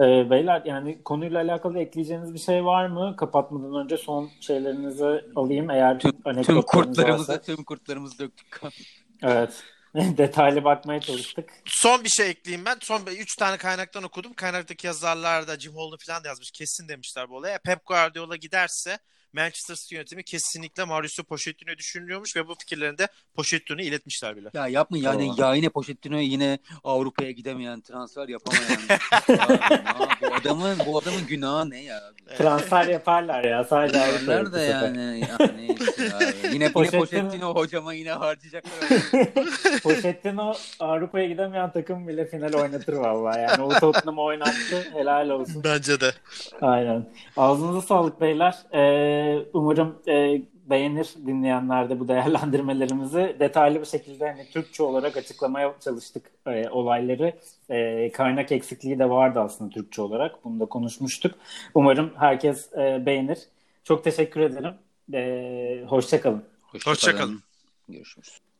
[0.00, 3.14] Ee, beyler yani konuyla alakalı ekleyeceğiniz bir şey var mı?
[3.16, 5.70] Kapatmadan önce son şeylerinizi alayım.
[5.70, 6.12] Eğer tüm,
[6.42, 7.40] tüm kurtlarımızı varsa.
[7.40, 8.60] tüm kurtlarımızı döktük.
[9.22, 9.62] evet.
[9.94, 11.50] Detaylı bakmaya çalıştık.
[11.64, 12.76] Son bir şey ekleyeyim ben.
[12.80, 14.34] Son 3 tane kaynaktan okudum.
[14.34, 16.50] Kaynaktaki yazarlar da Jim Holden falan da yazmış.
[16.50, 17.58] Kesin demişler bu olaya.
[17.58, 18.98] Pep Guardiola giderse
[19.32, 24.50] Manchester City yönetimi kesinlikle Mauricio Pochettino'yu düşünüyormuş ve bu fikirlerini de Pochettino'ya iletmişler bile.
[24.54, 28.80] Ya yapma yani ya yine Pochettino yine Avrupa'ya gidemeyen transfer yapamayan.
[29.28, 29.60] ya,
[30.22, 32.00] bu adamın bu adamın günahı ne ya?
[32.38, 34.38] Transfer yaparlar ya sadece Avrupa'ya.
[34.38, 35.20] Nerede yani?
[35.20, 36.54] ya, neyse abi.
[36.54, 37.00] Yine, Pochettino...
[37.00, 38.72] yine Pochettino hocama yine harcayacaklar.
[39.82, 43.62] Pochettino Avrupa'ya gidemeyen takım bile final oynatır vallahi yani.
[43.62, 44.90] O Tottenham'ı oynattı.
[44.92, 45.64] Helal olsun.
[45.64, 46.12] Bence de.
[46.60, 47.06] Aynen.
[47.36, 48.54] Ağzınıza sağlık beyler.
[48.72, 49.21] Ee,
[49.52, 53.36] umarım e, beğenir dinleyenler de bu değerlendirmelerimizi.
[53.40, 57.38] Detaylı bir şekilde hani Türkçe olarak açıklamaya çalıştık e, olayları.
[57.70, 60.44] E, kaynak eksikliği de vardı aslında Türkçe olarak.
[60.44, 61.34] Bunu da konuşmuştuk.
[61.74, 63.38] Umarım herkes e, beğenir.
[63.84, 64.74] Çok teşekkür ederim.
[65.14, 66.44] E, Hoşçakalın.
[66.62, 67.32] Hoşçakalın.
[67.34, 67.42] Hoşça
[67.88, 68.51] Görüşürüz.